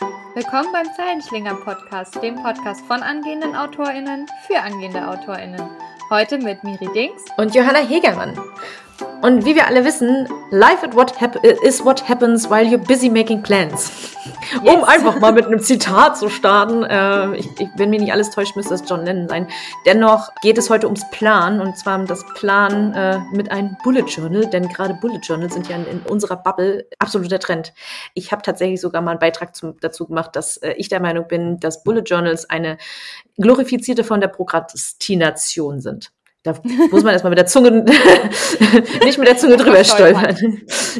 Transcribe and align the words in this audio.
Willkommen 0.00 0.70
beim 0.72 0.86
Zeilenschlinger 0.94 1.54
Podcast, 1.56 2.22
dem 2.22 2.36
Podcast 2.36 2.84
von 2.86 3.02
angehenden 3.02 3.56
AutorInnen 3.56 4.26
für 4.46 4.60
angehende 4.60 5.08
AutorInnen. 5.08 5.60
Heute 6.10 6.38
mit 6.38 6.62
Miri 6.62 6.88
Dings 6.94 7.24
und 7.36 7.54
Johanna 7.54 7.80
Hegermann. 7.80 8.38
Und 9.22 9.44
wie 9.44 9.54
wir 9.56 9.66
alle 9.66 9.84
wissen, 9.84 10.28
life 10.50 10.86
is 10.86 10.94
what, 10.94 11.14
is 11.62 11.84
what 11.84 12.08
happens 12.08 12.48
while 12.48 12.64
you're 12.64 12.78
busy 12.78 13.08
making 13.08 13.42
plans. 13.42 14.14
Yes. 14.62 14.74
Um 14.74 14.84
einfach 14.84 15.20
mal 15.20 15.32
mit 15.32 15.46
einem 15.46 15.60
Zitat 15.60 16.16
zu 16.16 16.28
starten. 16.28 16.82
Äh, 16.82 17.36
ich, 17.36 17.60
ich, 17.60 17.68
wenn 17.76 17.90
mir 17.90 17.98
nicht 17.98 18.12
alles 18.12 18.30
täuscht, 18.30 18.56
müsste 18.56 18.74
es 18.74 18.82
John 18.86 19.04
Lennon 19.04 19.28
sein. 19.28 19.46
Dennoch 19.84 20.30
geht 20.42 20.56
es 20.58 20.70
heute 20.70 20.86
ums 20.86 21.08
Plan 21.10 21.60
und 21.60 21.76
zwar 21.76 21.98
um 21.98 22.06
das 22.06 22.24
Plan 22.34 22.94
äh, 22.94 23.18
mit 23.32 23.50
einem 23.50 23.76
Bullet 23.82 24.04
Journal, 24.06 24.46
denn 24.46 24.68
gerade 24.68 24.94
Bullet 24.94 25.20
Journals 25.22 25.54
sind 25.54 25.68
ja 25.68 25.76
in, 25.76 25.86
in 25.86 26.00
unserer 26.00 26.36
Bubble 26.36 26.86
absoluter 26.98 27.38
Trend. 27.38 27.74
Ich 28.14 28.32
habe 28.32 28.42
tatsächlich 28.42 28.80
sogar 28.80 29.02
mal 29.02 29.12
einen 29.12 29.20
Beitrag 29.20 29.54
zum, 29.54 29.78
dazu 29.80 30.06
gemacht, 30.06 30.34
dass 30.34 30.56
äh, 30.58 30.72
ich 30.72 30.88
der 30.88 31.00
Meinung 31.00 31.26
bin, 31.28 31.60
dass 31.60 31.82
Bullet 31.82 32.02
Journals 32.02 32.48
eine 32.48 32.78
glorifizierte 33.36 34.04
von 34.04 34.20
der 34.20 34.28
Prokrastination 34.28 35.80
sind. 35.80 36.12
Da 36.52 36.60
muss 36.90 37.02
man 37.02 37.12
erstmal 37.12 37.30
mit 37.30 37.38
der 37.38 37.46
Zunge, 37.46 37.70
nicht 39.04 39.18
mit 39.18 39.28
der 39.28 39.36
Zunge 39.36 39.56
drüber 39.56 39.84
stolpern. 39.84 40.36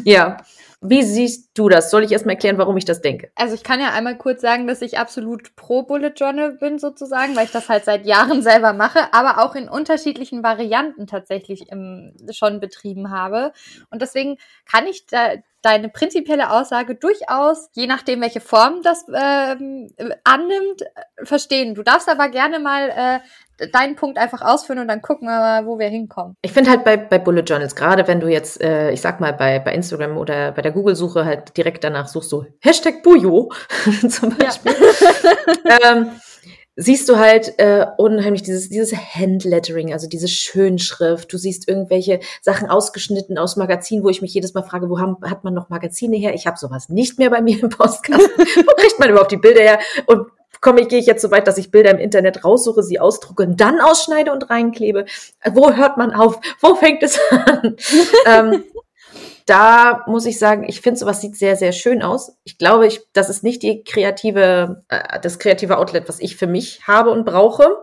ja. 0.05 0.37
Wie 0.81 1.03
siehst 1.03 1.59
du 1.59 1.69
das? 1.69 1.91
Soll 1.91 2.05
ich 2.05 2.13
erstmal 2.13 2.37
erklären, 2.37 2.57
warum 2.57 2.77
ich 2.77 2.85
das 2.85 3.01
denke? 3.01 3.33
Also 3.35 3.57
ich 3.57 3.65
kann 3.65 3.81
ja 3.81 3.91
einmal 3.91 4.17
kurz 4.17 4.41
sagen, 4.41 4.69
dass 4.69 4.81
ich 4.81 4.97
absolut 4.97 5.57
pro 5.57 5.83
Bullet 5.83 6.13
Journal 6.15 6.53
bin 6.53 6.79
sozusagen, 6.79 7.35
weil 7.35 7.47
ich 7.47 7.51
das 7.51 7.69
halt 7.69 7.85
seit 7.85 8.07
Jahren 8.07 8.43
selber 8.43 8.73
mache, 8.73 9.13
aber 9.13 9.43
auch 9.45 9.57
in 9.57 9.69
unterschiedlichen 9.69 10.45
Varianten 10.45 11.09
tatsächlich 11.09 11.73
im, 11.73 12.15
schon 12.31 12.61
betrieben 12.61 13.11
habe. 13.11 13.53
Und 13.91 14.03
deswegen 14.03 14.37
kann 14.71 14.87
ich 14.87 15.07
da 15.07 15.33
deine 15.69 15.91
prinzipielle 15.91 16.51
Aussage 16.51 16.95
durchaus, 16.95 17.69
je 17.75 17.87
nachdem, 17.87 18.23
welche 18.23 18.41
Form 18.41 18.81
das 18.83 19.05
ähm, 19.15 19.91
annimmt, 20.25 20.83
verstehen. 21.25 21.75
Du 21.75 21.83
darfst 21.83 22.09
aber 22.09 22.31
gerne 22.31 22.59
mal 22.59 22.89
äh, 22.89 23.67
deinen 23.73 23.97
Punkt 23.97 24.17
einfach 24.17 24.41
ausführen 24.41 24.79
und 24.79 24.89
dann 24.89 25.03
gucken 25.03 25.29
wir 25.29 25.39
mal, 25.39 25.67
wo 25.67 25.79
wir 25.79 25.89
hinkommen. 25.89 26.37
Ich 26.43 26.53
finde 26.53 26.71
halt 26.71 26.85
bei, 26.85 26.97
bei 26.97 27.19
Bullet 27.19 27.43
Journals, 27.43 27.75
gerade 27.77 28.07
wenn 28.07 28.21
du 28.21 28.29
jetzt, 28.29 28.63
äh, 28.63 28.93
ich 28.93 29.03
sag 29.03 29.21
mal, 29.21 29.35
bei, 29.35 29.59
bei 29.59 29.75
Instagram 29.75 30.17
oder 30.17 30.53
bei 30.53 30.63
der 30.63 30.73
Google-Suche 30.73 31.27
halt 31.27 31.57
direkt 31.57 31.85
danach 31.85 32.09
suchst, 32.09 32.31
so 32.31 32.47
Hashtag 32.61 33.03
Bujo 33.03 33.51
zum 34.09 34.35
Beispiel, 34.37 34.75
ja. 35.67 35.79
ähm, 35.93 36.13
siehst 36.81 37.09
du 37.09 37.19
halt 37.19 37.59
äh, 37.59 37.87
unheimlich 37.97 38.43
dieses, 38.43 38.69
dieses 38.69 38.97
Handlettering, 38.97 39.93
also 39.93 40.09
diese 40.09 40.29
Schönschrift. 40.29 41.33
Du 41.33 41.37
siehst 41.37 41.69
irgendwelche 41.69 42.21
Sachen 42.41 42.71
ausgeschnitten 42.71 43.37
aus 43.37 43.57
Magazinen, 43.57 44.05
wo 44.05 44.09
ich 44.09 44.23
mich 44.23 44.33
jedes 44.33 44.55
Mal 44.55 44.63
frage, 44.63 44.89
wo 44.89 45.01
haben, 45.01 45.17
hat 45.29 45.43
man 45.43 45.55
noch 45.55 45.71
Magazine 45.71 46.17
her? 46.17 46.35
Ich 46.35 46.47
habe 46.47 46.57
sowas 46.57 46.89
nicht 46.89 47.19
mehr 47.19 47.31
bei 47.31 47.43
mir 47.43 47.61
im 47.61 47.69
Postkasten. 47.69 48.31
wo 48.39 48.75
kriegt 48.77 48.99
man 49.01 49.11
überhaupt 49.11 49.33
die 49.33 49.39
Bilder 49.39 49.61
her? 49.61 49.81
Und 50.07 50.29
komme 50.61 50.81
ich, 50.81 50.89
gehe 50.89 51.01
ich 51.01 51.07
jetzt 51.07 51.21
so 51.21 51.33
weit, 51.33 51.49
dass 51.49 51.59
ich 51.59 51.73
Bilder 51.73 51.91
im 51.91 51.99
Internet 51.99 52.45
raussuche, 52.45 52.85
sie 52.85 53.01
ausdrucke 53.01 53.43
und 53.43 53.61
dann 53.61 53.81
ausschneide 53.81 54.31
und 54.33 54.49
reinklebe? 54.49 55.07
Wo 55.53 55.73
hört 55.73 55.97
man 55.97 56.13
auf? 56.13 56.39
Wo 56.61 56.77
fängt 56.77 57.03
es 57.03 57.19
an? 57.31 57.77
ähm, 58.27 58.65
da 59.49 60.05
muss 60.07 60.27
ich 60.27 60.39
sagen, 60.39 60.65
ich 60.69 60.83
finde 60.83 60.99
sowas 61.01 61.23
sieht 61.23 61.37
sehr, 61.37 61.57
sehr 61.57 61.73
schön 61.73 62.03
aus. 62.03 62.37
Ich 62.45 62.59
glaube, 62.59 62.87
ich, 62.87 63.01
das 63.15 63.31
ist 63.31 63.43
nicht 63.43 63.63
die 63.63 63.83
kreative, 63.83 64.85
äh, 64.89 65.19
das 65.21 65.39
kreative 65.39 65.79
Outlet, 65.79 66.09
was 66.09 66.21
ich 66.21 66.37
für 66.37 66.47
mich 66.47 66.87
habe 66.87 67.11
und 67.11 67.25
brauche. 67.25 67.79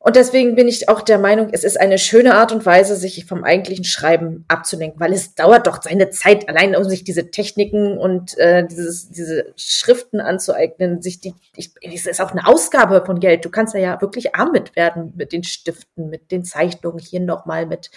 Und 0.00 0.16
deswegen 0.16 0.54
bin 0.54 0.68
ich 0.68 0.88
auch 0.88 1.00
der 1.00 1.18
Meinung, 1.18 1.48
es 1.52 1.64
ist 1.64 1.80
eine 1.80 1.98
schöne 1.98 2.34
Art 2.34 2.52
und 2.52 2.66
Weise, 2.66 2.96
sich 2.96 3.24
vom 3.24 3.42
eigentlichen 3.42 3.84
Schreiben 3.84 4.44
abzulenken, 4.48 5.00
weil 5.00 5.14
es 5.14 5.34
dauert 5.34 5.66
doch 5.66 5.80
seine 5.80 6.10
Zeit, 6.10 6.46
allein 6.48 6.76
um 6.76 6.84
sich 6.84 7.04
diese 7.04 7.30
Techniken 7.30 7.96
und 7.96 8.36
äh, 8.36 8.66
dieses, 8.66 9.08
diese 9.08 9.54
Schriften 9.56 10.20
anzueignen, 10.20 11.00
sich 11.00 11.20
die, 11.20 11.32
ich, 11.56 11.72
es 11.80 12.06
ist 12.06 12.20
auch 12.20 12.32
eine 12.32 12.46
Ausgabe 12.46 13.02
von 13.06 13.20
Geld. 13.20 13.46
Du 13.46 13.50
kannst 13.50 13.72
ja, 13.72 13.80
ja 13.80 14.00
wirklich 14.00 14.34
arm 14.34 14.50
mit 14.52 14.76
werden 14.76 15.14
mit 15.16 15.32
den 15.32 15.44
Stiften, 15.44 16.10
mit 16.10 16.32
den 16.32 16.44
Zeichnungen, 16.44 16.98
hier 16.98 17.20
nochmal 17.20 17.64
mit, 17.64 17.90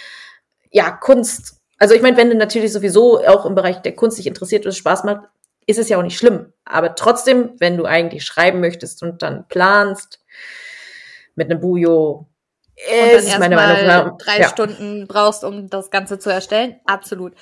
ja, 0.71 0.91
Kunst. 0.91 1.56
Also 1.79 1.93
ich 1.93 2.01
meine, 2.01 2.17
wenn 2.17 2.29
du 2.29 2.35
natürlich 2.35 2.73
sowieso 2.73 3.25
auch 3.25 3.45
im 3.45 3.55
Bereich 3.55 3.77
der 3.77 3.95
Kunst 3.95 4.17
dich 4.17 4.27
interessiert 4.27 4.65
und 4.65 4.69
es 4.69 4.77
Spaß 4.77 5.03
macht, 5.03 5.27
ist 5.67 5.77
es 5.77 5.89
ja 5.89 5.97
auch 5.97 6.03
nicht 6.03 6.17
schlimm. 6.17 6.53
Aber 6.65 6.95
trotzdem, 6.95 7.51
wenn 7.59 7.77
du 7.77 7.85
eigentlich 7.85 8.25
schreiben 8.25 8.59
möchtest 8.59 9.03
und 9.03 9.21
dann 9.21 9.47
planst, 9.47 10.19
mit 11.35 11.51
einem 11.51 11.59
Bujo 11.59 12.27
ist 13.15 13.39
meine 13.39 13.55
Meinung 13.55 13.87
nach 13.87 14.17
drei 14.17 14.39
ja. 14.39 14.49
Stunden 14.49 15.07
brauchst, 15.07 15.43
um 15.43 15.69
das 15.69 15.89
Ganze 15.89 16.19
zu 16.19 16.29
erstellen. 16.29 16.79
Absolut. 16.85 17.33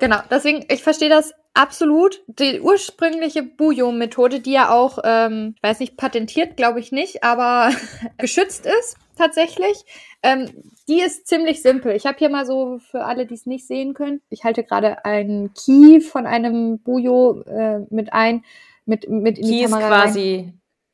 Genau. 0.00 0.18
Deswegen, 0.30 0.64
ich 0.68 0.82
verstehe 0.82 1.08
das 1.08 1.32
absolut. 1.54 2.20
Die 2.26 2.60
ursprüngliche 2.60 3.42
Bujo-Methode, 3.42 4.40
die 4.40 4.52
ja 4.52 4.70
auch, 4.70 4.98
ähm, 5.04 5.54
ich 5.56 5.62
weiß 5.62 5.78
nicht, 5.78 5.96
patentiert, 5.96 6.56
glaube 6.56 6.80
ich 6.80 6.90
nicht, 6.90 7.22
aber 7.22 7.70
geschützt 8.18 8.66
ist 8.66 8.96
tatsächlich. 9.16 9.84
Ähm, 10.22 10.48
die 10.88 11.00
ist 11.00 11.26
ziemlich 11.26 11.62
simpel. 11.62 11.94
Ich 11.94 12.06
habe 12.06 12.18
hier 12.18 12.28
mal 12.28 12.46
so 12.46 12.78
für 12.78 13.04
alle, 13.04 13.26
die 13.26 13.34
es 13.34 13.46
nicht 13.46 13.66
sehen 13.66 13.94
können. 13.94 14.20
Ich 14.30 14.44
halte 14.44 14.64
gerade 14.64 15.04
einen 15.04 15.52
Key 15.54 16.00
von 16.00 16.26
einem 16.26 16.78
Bujo 16.80 17.42
äh, 17.42 17.80
mit 17.90 18.12
ein, 18.12 18.44
mit 18.84 19.08
mit 19.08 19.38
in 19.38 19.44
Key 19.44 19.58
die 19.58 19.64
Kamera 19.64 20.04
ist 20.04 20.12
quasi 20.12 20.52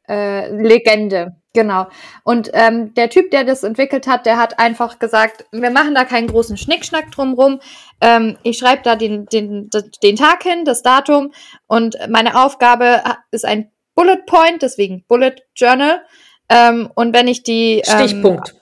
äh, 0.09 0.51
Legende. 0.51 1.37
Genau. 1.55 1.87
Und 2.25 2.51
ähm, 2.53 2.95
der 2.95 3.11
Typ, 3.11 3.31
der 3.31 3.43
das 3.45 3.65
entwickelt 3.65 4.06
hat, 4.06 4.27
der 4.27 4.37
hat 4.37 4.59
einfach 4.59 4.99
gesagt, 4.99 5.47
wir 5.50 5.71
machen 5.71 5.95
da 5.95 6.05
keinen 6.05 6.29
großen 6.29 6.56
Schnickschnack 6.56 7.11
drumrum. 7.11 7.61
Ähm, 8.00 8.37
ich 8.43 8.59
schreibe 8.59 8.83
da 8.83 8.97
den, 8.97 9.27
den, 9.27 9.71
den 10.03 10.17
Tag 10.17 10.43
hin, 10.43 10.65
das 10.65 10.83
Datum 10.83 11.33
und 11.67 11.97
meine 12.09 12.41
Aufgabe 12.45 13.03
ist 13.31 13.45
ein 13.45 13.73
Bullet 13.95 14.25
Point, 14.27 14.62
deswegen 14.62 15.05
Bullet 15.09 15.35
Journal. 15.56 16.03
Ähm, 16.49 16.91
und 16.95 17.15
wenn 17.15 17.29
ich 17.29 17.43
die 17.43 17.83
ähm, 17.87 17.99
Stichpunkt. 17.99 18.55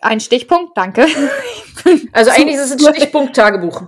Ein 0.00 0.20
Stichpunkt, 0.20 0.76
danke. 0.76 1.06
also 2.12 2.30
eigentlich 2.30 2.56
ist 2.56 2.74
es 2.74 2.86
ein 2.86 2.94
Stichpunkt-Tagebuch. 2.94 3.82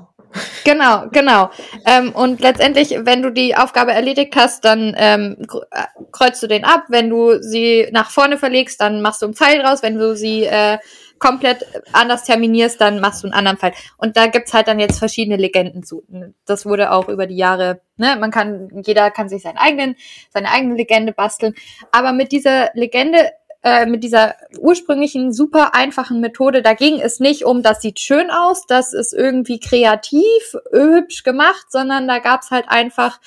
Genau, 0.64 1.04
genau. 1.12 1.50
Ähm, 1.86 2.12
und 2.12 2.40
letztendlich, 2.40 2.96
wenn 3.00 3.22
du 3.22 3.30
die 3.30 3.56
Aufgabe 3.56 3.92
erledigt 3.92 4.34
hast, 4.36 4.64
dann 4.64 4.94
ähm, 4.96 5.36
äh, 5.70 5.84
kreuzt 6.10 6.42
du 6.42 6.46
den 6.46 6.64
ab. 6.64 6.84
Wenn 6.88 7.10
du 7.10 7.40
sie 7.40 7.88
nach 7.92 8.10
vorne 8.10 8.38
verlegst, 8.38 8.80
dann 8.80 9.00
machst 9.00 9.22
du 9.22 9.26
einen 9.26 9.34
Pfeil 9.34 9.62
draus. 9.62 9.82
Wenn 9.82 9.96
du 9.96 10.16
sie 10.16 10.44
äh, 10.44 10.78
komplett 11.24 11.64
anders 11.92 12.24
terminierst, 12.24 12.78
dann 12.80 13.00
machst 13.00 13.22
du 13.22 13.28
einen 13.28 13.34
anderen 13.34 13.56
Pfeil. 13.56 13.72
Und 13.96 14.18
da 14.18 14.26
gibt's 14.26 14.52
halt 14.52 14.68
dann 14.68 14.78
jetzt 14.78 14.98
verschiedene 14.98 15.38
Legenden 15.38 15.82
zu. 15.82 16.04
Das 16.44 16.66
wurde 16.66 16.92
auch 16.92 17.08
über 17.08 17.26
die 17.26 17.36
Jahre, 17.36 17.80
ne, 17.96 18.16
man 18.20 18.30
kann, 18.30 18.68
jeder 18.84 19.10
kann 19.10 19.30
sich 19.30 19.42
seinen 19.42 19.56
eigenen, 19.56 19.96
seine 20.28 20.50
eigene 20.50 20.74
Legende 20.74 21.12
basteln. 21.12 21.54
Aber 21.92 22.12
mit 22.12 22.30
dieser 22.30 22.70
Legende 22.74 23.30
äh, 23.62 23.86
mit 23.86 24.04
dieser 24.04 24.34
ursprünglichen 24.58 25.32
super 25.32 25.74
einfachen 25.74 26.20
Methode, 26.20 26.60
da 26.60 26.74
ging 26.74 27.00
es 27.00 27.18
nicht 27.18 27.46
um, 27.46 27.62
das 27.62 27.80
sieht 27.80 27.98
schön 27.98 28.30
aus, 28.30 28.66
das 28.66 28.92
ist 28.92 29.14
irgendwie 29.14 29.58
kreativ, 29.58 30.54
hübsch 30.70 31.22
gemacht, 31.22 31.68
sondern 31.70 32.06
da 32.06 32.18
gab's 32.18 32.50
halt 32.50 32.66
einfach 32.68 33.18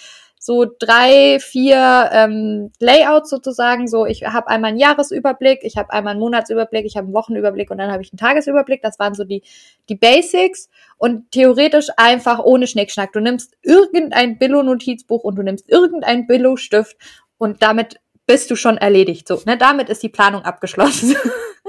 so 0.48 0.66
drei, 0.80 1.40
vier 1.42 2.10
ähm, 2.14 2.72
Layouts 2.80 3.30
sozusagen. 3.30 3.90
So, 3.90 4.06
ich 4.06 4.24
habe 4.24 4.48
einmal 4.48 4.70
einen 4.70 4.80
Jahresüberblick, 4.80 5.60
ich 5.64 5.76
habe 5.76 5.92
einmal 5.92 6.12
einen 6.12 6.22
Monatsüberblick, 6.22 6.86
ich 6.86 6.96
habe 6.96 7.08
einen 7.08 7.14
Wochenüberblick 7.14 7.70
und 7.70 7.80
dann 7.80 7.92
habe 7.92 8.02
ich 8.02 8.14
einen 8.14 8.18
Tagesüberblick. 8.18 8.82
Das 8.82 8.98
waren 8.98 9.14
so 9.14 9.26
die, 9.26 9.44
die 9.90 9.96
Basics 9.96 10.70
und 10.98 11.32
theoretisch 11.32 11.88
einfach 11.98 12.40
ohne 12.40 12.66
Schnickschnack. 12.66 13.12
Du 13.12 13.20
nimmst 13.20 13.58
irgendein 13.62 14.38
Billo-Notizbuch 14.38 15.26
und 15.26 15.36
du 15.36 15.44
nimmst 15.44 15.68
irgendein 15.70 16.28
Billo-Stift 16.28 16.96
und 17.38 17.62
damit 17.62 18.00
bist 18.26 18.50
du 18.50 18.56
schon 18.56 18.78
erledigt. 18.78 19.28
So, 19.28 19.42
ne, 19.46 19.58
damit 19.58 19.90
ist 19.90 20.02
die 20.02 20.08
Planung 20.08 20.44
abgeschlossen. 20.44 21.18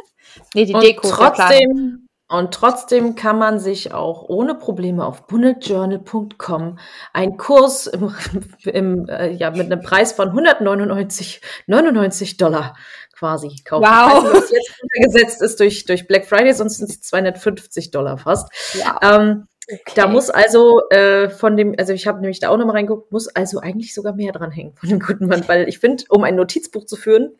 nee, 0.54 0.66
die 0.66 0.74
und 0.74 0.84
Deko. 0.84 1.08
Trotzdem, 1.08 2.07
und 2.28 2.52
trotzdem 2.52 3.14
kann 3.14 3.38
man 3.38 3.58
sich 3.58 3.94
auch 3.94 4.28
ohne 4.28 4.54
Probleme 4.54 5.04
auf 5.04 5.26
bulletjournal.com 5.26 6.78
einen 7.12 7.36
Kurs 7.38 7.86
im, 7.86 8.14
im, 8.64 9.08
äh, 9.08 9.30
ja, 9.30 9.50
mit 9.50 9.72
einem 9.72 9.80
Preis 9.80 10.12
von 10.12 10.28
199 10.28 11.40
99 11.66 12.36
Dollar 12.36 12.76
quasi 13.12 13.56
kaufen. 13.64 13.84
Wow. 13.84 14.22
Nicht, 14.24 14.34
was 14.34 14.50
jetzt 14.50 14.82
untergesetzt 14.82 15.42
ist 15.42 15.60
durch, 15.60 15.84
durch 15.86 16.06
Black 16.06 16.26
Friday, 16.26 16.52
sonst 16.52 16.76
sind 16.76 16.90
es 16.90 17.00
250 17.00 17.90
Dollar 17.90 18.18
fast. 18.18 18.52
Ja. 18.74 18.98
Ähm, 19.02 19.48
Okay. 19.70 19.92
Da 19.96 20.06
muss 20.06 20.30
also 20.30 20.88
äh, 20.88 21.28
von 21.28 21.58
dem, 21.58 21.74
also 21.78 21.92
ich 21.92 22.06
habe 22.06 22.20
nämlich 22.20 22.40
da 22.40 22.48
auch 22.48 22.56
nochmal 22.56 22.76
reingeguckt, 22.76 23.12
muss 23.12 23.28
also 23.28 23.58
eigentlich 23.58 23.92
sogar 23.92 24.14
mehr 24.14 24.32
dran 24.32 24.50
hängen 24.50 24.74
von 24.74 24.88
dem 24.88 24.98
guten 24.98 25.26
Mann, 25.26 25.46
weil 25.46 25.68
ich 25.68 25.78
finde, 25.78 26.04
um 26.08 26.24
ein 26.24 26.36
Notizbuch 26.36 26.86
zu 26.86 26.96
führen, 26.96 27.36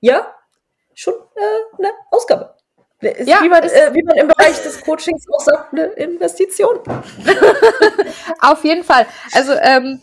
ja, 0.00 0.34
schon 0.94 1.12
äh, 1.34 1.76
eine 1.78 1.92
Ausgabe. 2.10 2.54
Ist, 3.00 3.28
ja, 3.28 3.38
wie, 3.42 3.48
man, 3.48 3.62
äh, 3.62 3.90
wie 3.94 4.02
man 4.02 4.16
im 4.16 4.28
Bereich 4.28 4.62
des 4.62 4.80
Coachings 4.82 5.24
auch 5.32 5.40
sagt, 5.40 5.72
eine 5.72 5.84
Investition. 5.84 6.78
Auf 8.40 8.62
jeden 8.64 8.84
Fall. 8.84 9.06
Also 9.32 9.52
ähm, 9.52 10.02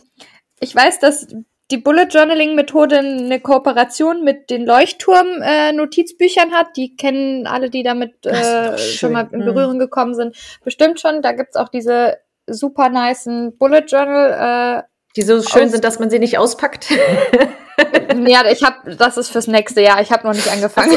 ich 0.58 0.74
weiß, 0.74 0.98
dass 0.98 1.28
die 1.70 1.76
Bullet 1.76 2.08
Journaling 2.10 2.54
Methode 2.54 2.98
eine 2.98 3.40
Kooperation 3.40 4.24
mit 4.24 4.50
den 4.50 4.64
Leuchtturm 4.64 5.42
äh, 5.42 5.72
Notizbüchern 5.72 6.52
hat. 6.52 6.76
Die 6.76 6.96
kennen 6.96 7.46
alle, 7.46 7.70
die 7.70 7.82
damit 7.82 8.26
äh, 8.26 8.76
schon 8.78 9.12
mal 9.12 9.28
in 9.30 9.40
mhm. 9.40 9.44
Berührung 9.44 9.78
gekommen 9.78 10.14
sind, 10.14 10.36
bestimmt 10.64 10.98
schon. 10.98 11.22
Da 11.22 11.32
gibt's 11.32 11.56
auch 11.56 11.68
diese 11.68 12.18
super 12.46 12.88
niceen 12.88 13.56
Bullet 13.58 13.84
Journal. 13.86 14.84
Die 15.18 15.24
so 15.24 15.42
schön 15.42 15.64
Aus 15.64 15.72
sind, 15.72 15.82
dass 15.82 15.98
man 15.98 16.10
sie 16.10 16.20
nicht 16.20 16.38
auspackt. 16.38 16.90
ja, 18.26 18.44
ich 18.48 18.62
habe, 18.62 18.94
das 18.94 19.16
ist 19.16 19.30
fürs 19.30 19.48
nächste 19.48 19.80
Jahr. 19.80 20.00
Ich 20.00 20.12
habe 20.12 20.24
noch 20.24 20.32
nicht 20.32 20.46
angefangen. 20.48 20.92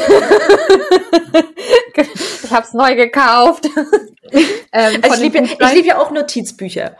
ich 1.95 2.51
habe 2.51 2.63
es 2.63 2.73
neu 2.73 2.95
gekauft. 2.95 3.65
ähm, 4.71 5.01
also 5.01 5.15
ich 5.15 5.21
liebe 5.21 5.39
ja, 5.59 5.71
lieb 5.71 5.87
ja 5.87 5.97
auch 5.97 6.11
Notizbücher. 6.11 6.97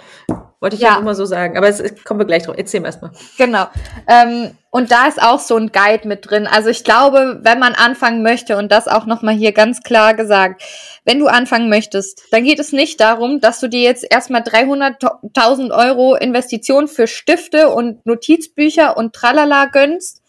Wollte 0.62 0.76
ich 0.76 0.84
ja, 0.84 1.00
immer 1.00 1.16
so 1.16 1.26
sagen. 1.26 1.58
Aber 1.58 1.68
es, 1.68 1.82
kommen 2.06 2.20
wir 2.20 2.28
gleich 2.28 2.44
drauf. 2.44 2.54
Erzähl 2.56 2.86
erstmal. 2.86 3.10
Genau. 3.40 3.66
Ähm, 4.08 4.52
und 4.70 4.92
da 4.92 5.08
ist 5.08 5.20
auch 5.20 5.40
so 5.40 5.58
ein 5.58 5.72
Guide 5.72 6.08
mit 6.08 6.30
drin. 6.30 6.46
Also 6.46 6.70
ich 6.70 6.84
glaube, 6.84 7.40
wenn 7.42 7.58
man 7.58 7.74
anfangen 7.74 8.22
möchte, 8.22 8.56
und 8.58 8.72
das 8.72 8.88
auch 8.88 9.08
nochmal 9.08 9.34
hier 9.34 9.54
ganz 9.54 9.82
klar 9.82 10.14
gesagt, 10.14 10.62
wenn 11.04 11.18
du 11.18 11.26
anfangen 11.26 11.68
möchtest, 11.68 12.22
dann 12.30 12.44
geht 12.44 12.60
es 12.60 12.74
nicht 12.74 13.02
darum, 13.02 13.42
dass 13.42 13.60
du 13.60 13.70
dir 13.70 13.82
jetzt 13.82 14.06
erstmal 14.08 14.42
300.000 14.42 15.76
Euro 15.76 16.14
Investition 16.14 16.88
für 16.88 17.08
Stifte 17.08 17.70
und 17.70 18.06
Notizbücher 18.06 18.96
und 18.96 19.14
Tralala 19.14 19.66
gönnst, 19.66 20.22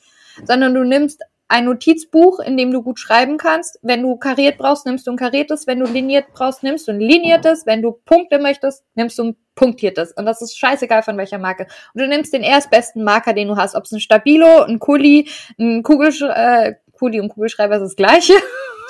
sondern 0.46 0.72
du 0.72 0.82
nimmst 0.82 1.20
ein 1.52 1.66
Notizbuch, 1.66 2.40
in 2.40 2.56
dem 2.56 2.72
du 2.72 2.82
gut 2.82 2.98
schreiben 2.98 3.36
kannst. 3.36 3.78
Wenn 3.82 4.02
du 4.02 4.16
kariert 4.16 4.56
brauchst, 4.56 4.86
nimmst 4.86 5.06
du 5.06 5.10
ein 5.10 5.18
kariertes. 5.18 5.66
Wenn 5.66 5.80
du 5.80 5.86
liniert 5.86 6.32
brauchst, 6.32 6.62
nimmst 6.62 6.88
du 6.88 6.92
ein 6.92 6.98
liniertes. 6.98 7.66
Wenn 7.66 7.82
du 7.82 7.92
Punkte 7.92 8.38
möchtest, 8.38 8.84
nimmst 8.94 9.18
du 9.18 9.24
ein 9.24 9.36
punktiertes. 9.54 10.12
Und 10.12 10.24
das 10.24 10.40
ist 10.40 10.58
scheißegal 10.58 11.02
von 11.02 11.18
welcher 11.18 11.36
Marke. 11.36 11.66
Und 11.92 12.00
du 12.00 12.08
nimmst 12.08 12.32
den 12.32 12.42
erstbesten 12.42 13.04
Marker, 13.04 13.34
den 13.34 13.48
du 13.48 13.56
hast. 13.56 13.74
Ob 13.74 13.84
es 13.84 13.92
ein 13.92 14.00
Stabilo, 14.00 14.62
ein 14.62 14.78
Kuli, 14.78 15.28
ein 15.58 15.82
Kugelsch 15.82 16.22
äh, 16.22 16.76
Kuli 16.92 17.20
und 17.20 17.28
Kugelschreiber 17.28 17.76
ist 17.76 17.82
das 17.82 17.96
gleiche. 17.96 18.32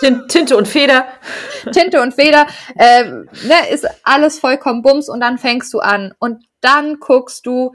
Tinte 0.28 0.56
und 0.56 0.68
Feder. 0.68 1.06
Tinte 1.72 2.00
und 2.00 2.14
Feder. 2.14 2.46
Äh, 2.76 3.04
ne, 3.08 3.70
ist 3.72 3.88
alles 4.04 4.38
vollkommen 4.38 4.82
bums 4.82 5.08
und 5.08 5.18
dann 5.18 5.36
fängst 5.36 5.74
du 5.74 5.80
an. 5.80 6.14
Und 6.20 6.44
dann 6.60 7.00
guckst 7.00 7.44
du, 7.44 7.74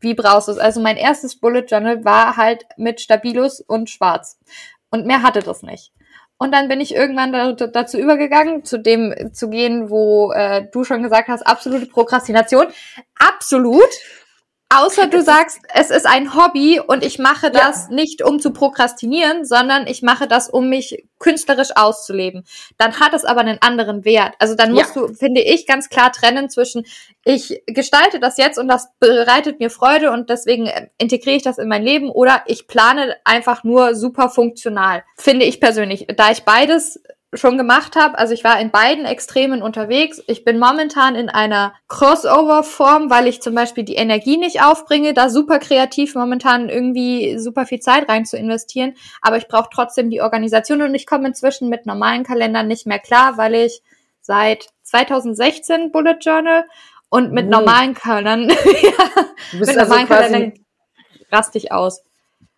wie 0.00 0.14
brauchst 0.14 0.48
du 0.48 0.52
es? 0.52 0.58
Also 0.58 0.80
mein 0.80 0.96
erstes 0.96 1.38
Bullet 1.38 1.64
Journal 1.68 2.04
war 2.04 2.36
halt 2.36 2.64
mit 2.76 3.00
Stabilus 3.00 3.60
und 3.60 3.90
Schwarz. 3.90 4.38
Und 4.90 5.06
mehr 5.06 5.22
hatte 5.22 5.40
das 5.40 5.62
nicht. 5.62 5.92
Und 6.38 6.52
dann 6.52 6.68
bin 6.68 6.80
ich 6.80 6.94
irgendwann 6.94 7.32
da, 7.32 7.52
dazu 7.52 7.98
übergegangen, 7.98 8.64
zu 8.64 8.78
dem 8.78 9.32
zu 9.32 9.50
gehen, 9.50 9.90
wo 9.90 10.30
äh, 10.32 10.66
du 10.72 10.84
schon 10.84 11.02
gesagt 11.02 11.28
hast, 11.28 11.42
absolute 11.42 11.86
Prokrastination. 11.86 12.66
Absolut. 13.18 13.88
Außer 14.70 15.06
du 15.06 15.22
sagst, 15.22 15.60
es 15.74 15.90
ist 15.90 16.06
ein 16.06 16.34
Hobby 16.34 16.78
und 16.78 17.02
ich 17.02 17.18
mache 17.18 17.50
das 17.50 17.88
ja. 17.88 17.94
nicht, 17.94 18.22
um 18.22 18.38
zu 18.38 18.52
prokrastinieren, 18.52 19.44
sondern 19.44 19.86
ich 19.86 20.02
mache 20.02 20.28
das, 20.28 20.48
um 20.48 20.68
mich 20.68 21.07
künstlerisch 21.18 21.70
auszuleben. 21.74 22.44
Dann 22.76 23.00
hat 23.00 23.14
es 23.14 23.24
aber 23.24 23.40
einen 23.40 23.60
anderen 23.60 24.04
Wert. 24.04 24.34
Also 24.38 24.54
dann 24.54 24.72
musst 24.72 24.94
ja. 24.96 25.02
du, 25.02 25.14
finde 25.14 25.40
ich, 25.40 25.66
ganz 25.66 25.88
klar 25.88 26.12
trennen 26.12 26.48
zwischen, 26.48 26.84
ich 27.24 27.62
gestalte 27.66 28.20
das 28.20 28.38
jetzt 28.38 28.58
und 28.58 28.68
das 28.68 28.88
bereitet 29.00 29.60
mir 29.60 29.70
Freude 29.70 30.10
und 30.12 30.30
deswegen 30.30 30.66
äh, 30.66 30.88
integriere 30.98 31.36
ich 31.36 31.42
das 31.42 31.58
in 31.58 31.68
mein 31.68 31.82
Leben 31.82 32.10
oder 32.10 32.42
ich 32.46 32.66
plane 32.66 33.16
einfach 33.24 33.64
nur 33.64 33.94
super 33.94 34.30
funktional. 34.30 35.04
Finde 35.16 35.44
ich 35.44 35.60
persönlich. 35.60 36.06
Da 36.16 36.30
ich 36.30 36.44
beides 36.44 37.00
schon 37.34 37.58
gemacht 37.58 37.94
habe. 37.94 38.18
Also 38.18 38.32
ich 38.32 38.42
war 38.42 38.58
in 38.58 38.70
beiden 38.70 39.04
Extremen 39.04 39.62
unterwegs. 39.62 40.22
Ich 40.26 40.44
bin 40.44 40.58
momentan 40.58 41.14
in 41.14 41.28
einer 41.28 41.74
Crossover-Form, 41.88 43.10
weil 43.10 43.26
ich 43.26 43.42
zum 43.42 43.54
Beispiel 43.54 43.84
die 43.84 43.96
Energie 43.96 44.38
nicht 44.38 44.62
aufbringe, 44.62 45.12
da 45.12 45.28
super 45.28 45.58
kreativ 45.58 46.14
momentan 46.14 46.70
irgendwie 46.70 47.38
super 47.38 47.66
viel 47.66 47.80
Zeit 47.80 48.08
rein 48.08 48.24
zu 48.24 48.38
investieren. 48.38 48.94
Aber 49.20 49.36
ich 49.36 49.46
brauche 49.46 49.68
trotzdem 49.70 50.08
die 50.08 50.22
Organisation 50.22 50.80
und 50.80 50.94
ich 50.94 51.06
komme 51.06 51.28
inzwischen 51.28 51.68
mit 51.68 51.84
normalen 51.84 52.24
Kalendern 52.24 52.66
nicht 52.66 52.86
mehr 52.86 52.98
klar, 52.98 53.36
weil 53.36 53.54
ich 53.54 53.82
seit 54.22 54.68
2016 54.84 55.92
Bullet 55.92 56.18
Journal 56.20 56.64
und 57.10 57.32
mit 57.32 57.46
oh. 57.46 57.50
normalen 57.50 57.94
Kalendern, 57.94 58.48
ja, 58.82 59.24
mit 59.52 59.68
also 59.68 59.80
normalen 59.80 60.08
Kalendern 60.08 60.52
raste 61.30 61.58
ich 61.58 61.72
aus. 61.72 62.02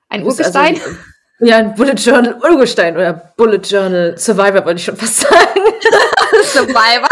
Ein 0.08 0.24
also 0.24 0.30
Urgestein. 0.30 0.74
Also 0.74 0.90
ja, 1.40 1.56
ein 1.56 1.74
Bullet 1.74 1.94
Journal 1.94 2.36
Urgestein 2.42 2.94
oder 2.96 3.32
Bullet 3.36 3.60
Journal 3.64 4.16
Survivor 4.18 4.64
wollte 4.64 4.78
ich 4.78 4.84
schon 4.84 4.96
fast 4.96 5.20
sagen. 5.20 5.60
Survivor. 6.44 7.08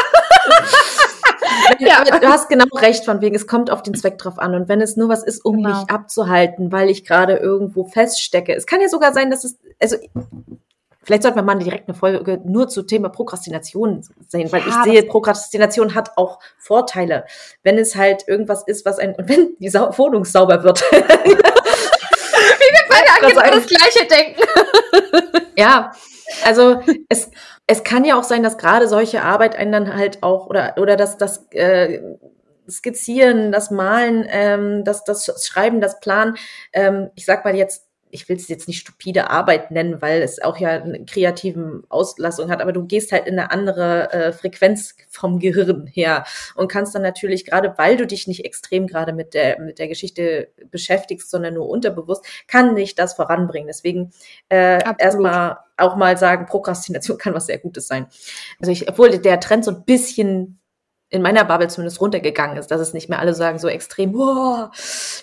ja. 1.79 2.05
du 2.05 2.29
hast 2.29 2.49
genau 2.49 2.67
recht, 2.75 3.05
von 3.05 3.21
wegen, 3.21 3.35
es 3.35 3.47
kommt 3.47 3.71
auf 3.71 3.83
den 3.83 3.95
Zweck 3.95 4.19
drauf 4.19 4.39
an. 4.39 4.55
Und 4.55 4.69
wenn 4.69 4.81
es 4.81 4.97
nur 4.97 5.09
was 5.09 5.23
ist, 5.23 5.45
um 5.45 5.57
genau. 5.57 5.71
mich 5.71 5.91
abzuhalten, 5.91 6.73
weil 6.73 6.91
ich 6.91 7.05
gerade 7.05 7.37
irgendwo 7.37 7.85
feststecke. 7.85 8.55
Es 8.55 8.67
kann 8.67 8.81
ja 8.81 8.89
sogar 8.89 9.13
sein, 9.13 9.31
dass 9.31 9.45
es, 9.45 9.59
also, 9.81 9.97
vielleicht 11.03 11.23
sollten 11.23 11.39
wir 11.39 11.43
mal 11.43 11.59
direkt 11.59 11.89
eine 11.89 11.97
Folge 11.97 12.41
nur 12.45 12.69
zu 12.69 12.83
Thema 12.83 13.09
Prokrastination 13.09 14.05
sehen, 14.29 14.53
weil 14.53 14.61
ja, 14.61 14.69
ich 14.69 14.75
sehe, 14.85 15.03
Prokrastination 15.05 15.95
hat 15.95 16.17
auch 16.17 16.39
Vorteile. 16.59 17.25
Wenn 17.63 17.79
es 17.79 17.97
halt 17.97 18.29
irgendwas 18.29 18.63
ist, 18.67 18.85
was 18.85 18.99
ein, 18.99 19.15
und 19.15 19.29
wenn 19.29 19.57
die 19.59 19.69
Sa 19.69 19.97
Wohnung 19.97 20.25
sauber 20.25 20.63
wird. 20.65 20.85
ja 23.06 23.29
genau 23.29 23.56
das 23.56 23.67
Gleiche 23.67 24.06
denken. 24.06 24.43
ja, 25.56 25.93
also 26.45 26.83
es, 27.09 27.31
es 27.67 27.85
kann 27.85 28.05
ja 28.05 28.19
auch 28.19 28.25
sein, 28.25 28.43
dass 28.43 28.59
gerade 28.59 28.89
solche 28.89 29.23
Arbeit 29.23 29.56
einen 29.56 29.73
dann 29.73 29.97
halt 29.97 30.23
auch, 30.23 30.47
oder, 30.47 30.75
oder 30.79 30.97
dass 30.97 31.17
das 31.17 31.47
äh, 31.53 32.00
Skizzieren, 32.69 33.50
das 33.50 33.71
Malen, 33.71 34.27
ähm, 34.29 34.85
das, 34.85 35.05
das 35.05 35.27
Schreiben, 35.47 35.81
das 35.81 36.00
Planen, 36.00 36.37
ähm, 36.73 37.11
ich 37.15 37.25
sag 37.25 37.45
mal 37.45 37.56
jetzt 37.56 37.88
ich 38.11 38.29
will 38.29 38.37
es 38.37 38.49
jetzt 38.49 38.69
nicht 38.69 38.81
stupide 38.81 39.31
Arbeit 39.31 39.71
nennen, 39.71 40.01
weil 40.01 40.23
es 40.23 40.41
auch 40.41 40.59
ja 40.59 40.71
eine 40.71 41.05
kreativen 41.05 41.83
Auslassung 41.89 42.51
hat, 42.51 42.61
aber 42.61 42.73
du 42.73 42.85
gehst 42.87 43.13
halt 43.13 43.27
in 43.27 43.39
eine 43.39 43.51
andere 43.51 44.13
äh, 44.13 44.33
Frequenz 44.33 44.95
vom 45.09 45.39
Gehirn 45.39 45.87
her 45.87 46.25
und 46.55 46.71
kannst 46.71 46.95
dann 46.95 47.03
natürlich 47.03 47.45
gerade, 47.45 47.75
weil 47.77 47.97
du 47.97 48.07
dich 48.07 48.27
nicht 48.27 48.45
extrem 48.45 48.87
gerade 48.87 49.13
mit 49.13 49.35
der 49.35 49.61
mit 49.61 49.79
der 49.79 49.89
Geschichte 49.89 50.49
beschäftigst, 50.71 51.31
sondern 51.31 51.55
nur 51.55 51.69
unterbewusst, 51.69 52.25
kann 52.47 52.77
dich 52.77 52.95
das 52.95 53.15
voranbringen. 53.15 53.69
Deswegen 53.69 54.13
äh, 54.49 54.81
erstmal 54.99 55.59
auch 55.77 55.97
mal 55.97 56.17
sagen, 56.17 56.47
Prokrastination 56.47 57.19
kann 57.19 57.35
was 57.35 57.47
sehr 57.47 57.59
Gutes 57.59 57.87
sein. 57.87 58.07
Also 58.61 58.73
ich, 58.73 58.89
obwohl 58.89 59.19
der 59.19 59.41
Trend 59.41 59.65
so 59.65 59.71
ein 59.71 59.85
bisschen 59.85 60.58
in 61.11 61.23
meiner 61.23 61.45
Bubble 61.45 61.69
zumindest 61.69 62.01
runtergegangen 62.01 62.59
ist, 62.59 62.71
dass 62.71 62.81
es 62.81 62.93
nicht 62.93 63.09
mehr 63.09 63.19
alle 63.19 63.33
sagen 63.33 63.59
so 63.59 63.69
extrem, 63.69 64.13
wow, 64.15 64.69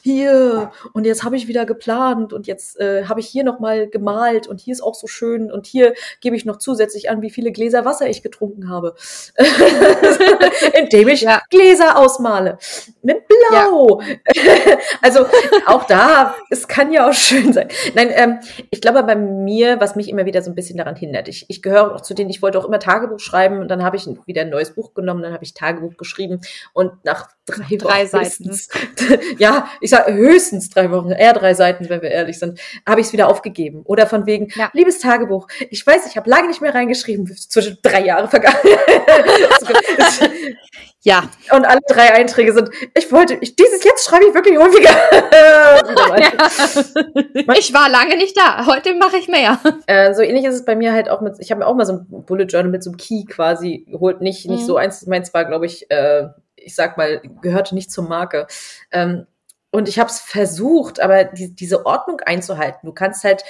hier 0.01 0.71
und 0.93 1.05
jetzt 1.05 1.23
habe 1.23 1.35
ich 1.35 1.47
wieder 1.47 1.65
geplant 1.65 2.33
und 2.33 2.47
jetzt 2.47 2.79
äh, 2.79 3.05
habe 3.05 3.19
ich 3.19 3.27
hier 3.27 3.43
noch 3.43 3.59
mal 3.59 3.87
gemalt 3.87 4.47
und 4.47 4.59
hier 4.59 4.73
ist 4.73 4.81
auch 4.81 4.95
so 4.95 5.05
schön 5.05 5.51
und 5.51 5.67
hier 5.67 5.93
gebe 6.21 6.35
ich 6.35 6.43
noch 6.43 6.57
zusätzlich 6.57 7.09
an, 7.09 7.21
wie 7.21 7.29
viele 7.29 7.51
Gläser 7.51 7.85
Wasser 7.85 8.09
ich 8.09 8.23
getrunken 8.23 8.69
habe, 8.69 8.95
indem 10.73 11.07
ich 11.09 11.21
ja. 11.21 11.43
Gläser 11.51 11.99
ausmale 11.99 12.57
mit 13.03 13.27
Blau. 13.27 14.01
Ja. 14.01 14.43
also 15.03 15.27
auch 15.67 15.83
da, 15.83 16.33
es 16.49 16.67
kann 16.67 16.91
ja 16.91 17.07
auch 17.07 17.13
schön 17.13 17.53
sein. 17.53 17.67
Nein, 17.93 18.09
ähm, 18.11 18.39
ich 18.71 18.81
glaube 18.81 19.03
bei 19.03 19.15
mir, 19.15 19.79
was 19.79 19.95
mich 19.95 20.09
immer 20.09 20.25
wieder 20.25 20.41
so 20.41 20.49
ein 20.49 20.55
bisschen 20.55 20.77
daran 20.77 20.95
hindert, 20.95 21.27
ich, 21.27 21.45
ich 21.47 21.61
gehöre 21.61 21.93
auch 21.93 22.01
zu 22.01 22.15
denen, 22.15 22.31
ich 22.31 22.41
wollte 22.41 22.57
auch 22.57 22.65
immer 22.65 22.79
Tagebuch 22.79 23.19
schreiben 23.19 23.59
und 23.59 23.67
dann 23.67 23.83
habe 23.83 23.97
ich 23.97 24.07
wieder 24.25 24.41
ein 24.41 24.49
neues 24.49 24.73
Buch 24.73 24.95
genommen, 24.95 25.21
dann 25.21 25.33
habe 25.33 25.43
ich 25.43 25.53
Tagebuch 25.53 25.74
Tagebuch 25.75 25.97
geschrieben 25.97 26.41
und 26.73 27.03
nach 27.05 27.34
drei, 27.45 27.75
drei 27.77 28.05
Seiten, 28.05 28.59
ja, 29.37 29.67
ich 29.79 29.91
sage 29.91 30.13
höchstens 30.13 30.69
drei 30.69 30.89
Wochen, 30.91 31.11
eher 31.11 31.33
drei 31.33 31.53
Seiten, 31.53 31.89
wenn 31.89 32.01
wir 32.01 32.09
ehrlich 32.09 32.39
sind, 32.39 32.59
habe 32.87 33.01
ich 33.01 33.07
es 33.07 33.13
wieder 33.13 33.27
aufgegeben. 33.29 33.83
Oder 33.85 34.07
von 34.07 34.25
wegen, 34.25 34.47
ja. 34.55 34.69
liebes 34.73 34.99
Tagebuch, 34.99 35.47
ich 35.69 35.85
weiß, 35.85 36.07
ich 36.07 36.17
habe 36.17 36.29
lange 36.29 36.47
nicht 36.47 36.61
mehr 36.61 36.73
reingeschrieben, 36.73 37.27
zwischen 37.35 37.77
drei 37.81 38.03
Jahre 38.03 38.27
vergangen. 38.27 38.57
ja. 41.01 41.29
Und 41.51 41.65
alle 41.65 41.81
drei 41.87 42.13
Einträge 42.13 42.53
sind, 42.53 42.69
ich 42.95 43.11
wollte, 43.11 43.37
ich, 43.41 43.55
dieses 43.55 43.83
jetzt 43.83 44.05
schreibe 44.05 44.25
ich 44.25 44.33
wirklich 44.33 44.57
häufiger. 44.57 44.89
ja. 46.19 47.53
Ich 47.57 47.73
war 47.73 47.89
lange 47.89 48.17
nicht 48.17 48.35
da, 48.35 48.65
heute 48.65 48.95
mache 48.95 49.17
ich 49.17 49.27
mehr. 49.27 49.59
Äh, 49.85 50.13
so 50.15 50.23
ähnlich 50.23 50.45
ist 50.45 50.55
es 50.55 50.65
bei 50.65 50.75
mir 50.75 50.93
halt 50.93 51.09
auch 51.09 51.21
mit, 51.21 51.35
ich 51.39 51.51
habe 51.51 51.59
mir 51.59 51.67
auch 51.67 51.75
mal 51.75 51.85
so 51.85 51.93
ein 51.93 52.25
Bullet 52.25 52.45
Journal 52.45 52.71
mit 52.71 52.83
so 52.83 52.89
einem 52.89 52.97
Key 52.97 53.25
quasi 53.25 53.85
geholt, 53.87 54.21
nicht, 54.21 54.49
nicht 54.49 54.61
mhm. 54.61 54.65
so 54.65 54.77
eins, 54.77 55.05
meins 55.05 55.33
war, 55.33 55.45
glaube 55.45 55.67
ich, 55.67 55.89
äh, 55.91 56.29
ich 56.65 56.75
sag 56.75 56.97
mal, 56.97 57.21
gehörte 57.41 57.75
nicht 57.75 57.91
zur 57.91 58.07
Marke. 58.07 58.47
Ähm, 58.91 59.27
und 59.71 59.89
ich 59.89 59.99
habe 59.99 60.09
es 60.09 60.19
versucht, 60.19 60.99
aber 61.01 61.25
die, 61.25 61.53
diese 61.53 61.85
Ordnung 61.85 62.21
einzuhalten. 62.21 62.85
Du 62.85 62.93
kannst 62.93 63.23
halt, 63.23 63.43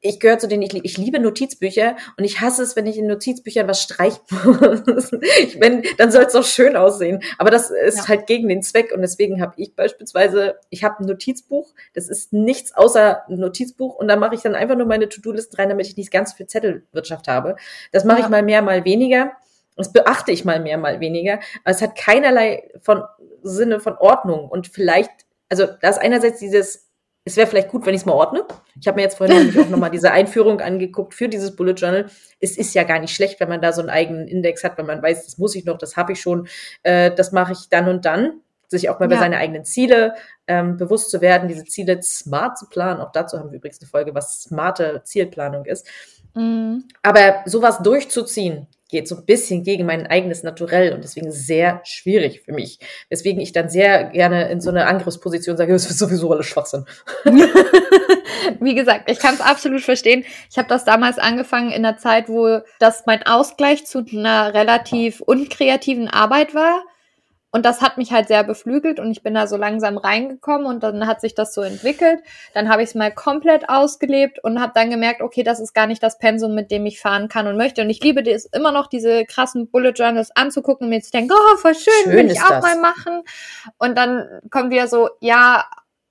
ich 0.00 0.20
gehöre 0.20 0.38
zu 0.38 0.46
denen, 0.46 0.62
ich, 0.62 0.72
ich 0.84 0.98
liebe 0.98 1.18
Notizbücher 1.18 1.96
und 2.16 2.24
ich 2.24 2.40
hasse 2.40 2.62
es, 2.62 2.76
wenn 2.76 2.86
ich 2.86 2.98
in 2.98 3.06
Notizbüchern 3.06 3.66
was 3.66 3.82
streichen 3.82 4.20
muss. 4.30 5.10
wenn, 5.58 5.82
dann 5.96 6.12
soll 6.12 6.24
es 6.24 6.34
auch 6.34 6.44
schön 6.44 6.76
aussehen. 6.76 7.22
Aber 7.38 7.50
das 7.50 7.70
ist 7.70 7.98
ja. 7.98 8.08
halt 8.08 8.26
gegen 8.26 8.48
den 8.48 8.62
Zweck 8.62 8.92
und 8.94 9.00
deswegen 9.00 9.40
habe 9.40 9.54
ich 9.56 9.74
beispielsweise, 9.74 10.56
ich 10.70 10.84
habe 10.84 11.00
ein 11.00 11.06
Notizbuch, 11.06 11.74
das 11.94 12.08
ist 12.08 12.32
nichts 12.32 12.74
außer 12.74 13.26
ein 13.28 13.38
Notizbuch 13.38 13.96
und 13.96 14.08
da 14.08 14.16
mache 14.16 14.34
ich 14.34 14.42
dann 14.42 14.54
einfach 14.54 14.76
nur 14.76 14.86
meine 14.86 15.08
To-Do-Listen 15.08 15.56
rein, 15.56 15.70
damit 15.70 15.86
ich 15.86 15.96
nicht 15.96 16.12
ganz 16.12 16.34
viel 16.34 16.46
Zettelwirtschaft 16.46 17.26
habe. 17.26 17.56
Das 17.90 18.04
mache 18.04 18.18
ja. 18.18 18.24
ich 18.26 18.30
mal 18.30 18.42
mehr, 18.42 18.62
mal 18.62 18.84
weniger. 18.84 19.32
Das 19.76 19.92
beachte 19.92 20.32
ich 20.32 20.44
mal 20.44 20.60
mehr, 20.60 20.78
mal 20.78 21.00
weniger. 21.00 21.40
Aber 21.64 21.70
es 21.70 21.82
hat 21.82 21.96
keinerlei 21.96 22.70
von 22.80 23.02
Sinne 23.42 23.80
von 23.80 23.96
Ordnung. 23.96 24.48
Und 24.48 24.68
vielleicht, 24.68 25.10
also 25.48 25.66
da 25.80 25.88
ist 25.88 25.98
einerseits 25.98 26.38
dieses, 26.38 26.90
es 27.24 27.36
wäre 27.36 27.46
vielleicht 27.46 27.68
gut, 27.68 27.86
wenn 27.86 27.94
ich 27.94 28.02
es 28.02 28.06
mal 28.06 28.12
ordne. 28.12 28.44
Ich 28.80 28.86
habe 28.86 28.96
mir 28.96 29.02
jetzt 29.02 29.16
vorhin 29.16 29.36
nämlich 29.38 29.58
auch 29.58 29.68
nochmal 29.70 29.90
diese 29.90 30.12
Einführung 30.12 30.60
angeguckt 30.60 31.14
für 31.14 31.28
dieses 31.28 31.56
Bullet 31.56 31.72
Journal. 31.72 32.06
Es 32.38 32.58
ist 32.58 32.74
ja 32.74 32.84
gar 32.84 32.98
nicht 32.98 33.14
schlecht, 33.14 33.40
wenn 33.40 33.48
man 33.48 33.62
da 33.62 33.72
so 33.72 33.80
einen 33.80 33.90
eigenen 33.90 34.28
Index 34.28 34.62
hat, 34.62 34.76
wenn 34.76 34.86
man 34.86 35.02
weiß, 35.02 35.24
das 35.24 35.38
muss 35.38 35.54
ich 35.54 35.64
noch, 35.64 35.78
das 35.78 35.96
habe 35.96 36.12
ich 36.12 36.20
schon, 36.20 36.48
äh, 36.82 37.10
das 37.10 37.32
mache 37.32 37.52
ich 37.52 37.68
dann 37.70 37.88
und 37.88 38.04
dann. 38.04 38.40
sich 38.68 38.90
auch 38.90 38.98
mal 38.98 39.06
ja. 39.06 39.12
über 39.12 39.18
seine 39.18 39.38
eigenen 39.38 39.64
Ziele 39.64 40.14
ähm, 40.46 40.76
bewusst 40.76 41.10
zu 41.10 41.20
werden, 41.20 41.48
diese 41.48 41.64
Ziele 41.64 42.02
smart 42.02 42.58
zu 42.58 42.68
planen. 42.68 43.00
Auch 43.00 43.12
dazu 43.12 43.38
haben 43.38 43.50
wir 43.50 43.58
übrigens 43.58 43.80
eine 43.80 43.88
Folge, 43.88 44.14
was 44.14 44.42
smarte 44.42 45.02
Zielplanung 45.04 45.64
ist. 45.64 45.86
Mhm. 46.34 46.84
Aber 47.02 47.42
sowas 47.46 47.78
durchzuziehen, 47.82 48.66
geht 48.90 49.08
so 49.08 49.16
ein 49.16 49.24
bisschen 49.24 49.62
gegen 49.62 49.86
mein 49.86 50.06
eigenes 50.06 50.42
Naturell 50.42 50.92
und 50.92 51.02
deswegen 51.02 51.32
sehr 51.32 51.80
schwierig 51.84 52.42
für 52.44 52.52
mich. 52.52 52.78
Weswegen 53.08 53.40
ich 53.40 53.52
dann 53.52 53.68
sehr 53.68 54.04
gerne 54.04 54.50
in 54.50 54.60
so 54.60 54.70
eine 54.70 54.86
Angriffsposition 54.86 55.56
sage, 55.56 55.72
das 55.72 55.88
ist 55.90 55.98
sowieso 55.98 56.30
alles 56.30 56.46
Schwachsinn. 56.46 56.84
Wie 58.60 58.74
gesagt, 58.74 59.10
ich 59.10 59.18
kann 59.18 59.34
es 59.34 59.40
absolut 59.40 59.82
verstehen. 59.82 60.24
Ich 60.50 60.58
habe 60.58 60.68
das 60.68 60.84
damals 60.84 61.18
angefangen 61.18 61.70
in 61.70 61.82
der 61.82 61.96
Zeit, 61.96 62.28
wo 62.28 62.60
das 62.78 63.04
mein 63.06 63.24
Ausgleich 63.24 63.86
zu 63.86 64.04
einer 64.12 64.52
relativ 64.52 65.20
unkreativen 65.20 66.08
Arbeit 66.08 66.54
war. 66.54 66.84
Und 67.54 67.64
das 67.64 67.82
hat 67.82 67.98
mich 67.98 68.10
halt 68.10 68.26
sehr 68.26 68.42
beflügelt 68.42 68.98
und 68.98 69.12
ich 69.12 69.22
bin 69.22 69.32
da 69.32 69.46
so 69.46 69.56
langsam 69.56 69.96
reingekommen 69.96 70.66
und 70.66 70.82
dann 70.82 71.06
hat 71.06 71.20
sich 71.20 71.36
das 71.36 71.54
so 71.54 71.60
entwickelt. 71.60 72.18
Dann 72.52 72.68
habe 72.68 72.82
ich 72.82 72.88
es 72.88 72.94
mal 72.96 73.14
komplett 73.14 73.68
ausgelebt 73.68 74.42
und 74.42 74.60
habe 74.60 74.72
dann 74.74 74.90
gemerkt, 74.90 75.22
okay, 75.22 75.44
das 75.44 75.60
ist 75.60 75.72
gar 75.72 75.86
nicht 75.86 76.02
das 76.02 76.18
Pensum, 76.18 76.56
mit 76.56 76.72
dem 76.72 76.84
ich 76.84 77.00
fahren 77.00 77.28
kann 77.28 77.46
und 77.46 77.56
möchte. 77.56 77.82
Und 77.82 77.90
ich 77.90 78.02
liebe 78.02 78.28
es 78.28 78.44
immer 78.46 78.72
noch, 78.72 78.88
diese 78.88 79.24
krassen 79.24 79.70
Bullet 79.70 79.92
Journals 79.92 80.34
anzugucken 80.34 80.86
und 80.86 80.90
mir 80.90 81.00
zu 81.00 81.12
denken, 81.12 81.32
oh, 81.32 81.56
voll 81.58 81.76
schön, 81.76 81.92
schön 82.02 82.12
will 82.14 82.28
ich 82.28 82.42
auch 82.42 82.60
das. 82.60 82.64
mal 82.64 82.80
machen. 82.80 83.22
Und 83.78 83.96
dann 83.96 84.26
kommt 84.50 84.72
wieder 84.72 84.88
so, 84.88 85.10
ja, 85.20 85.64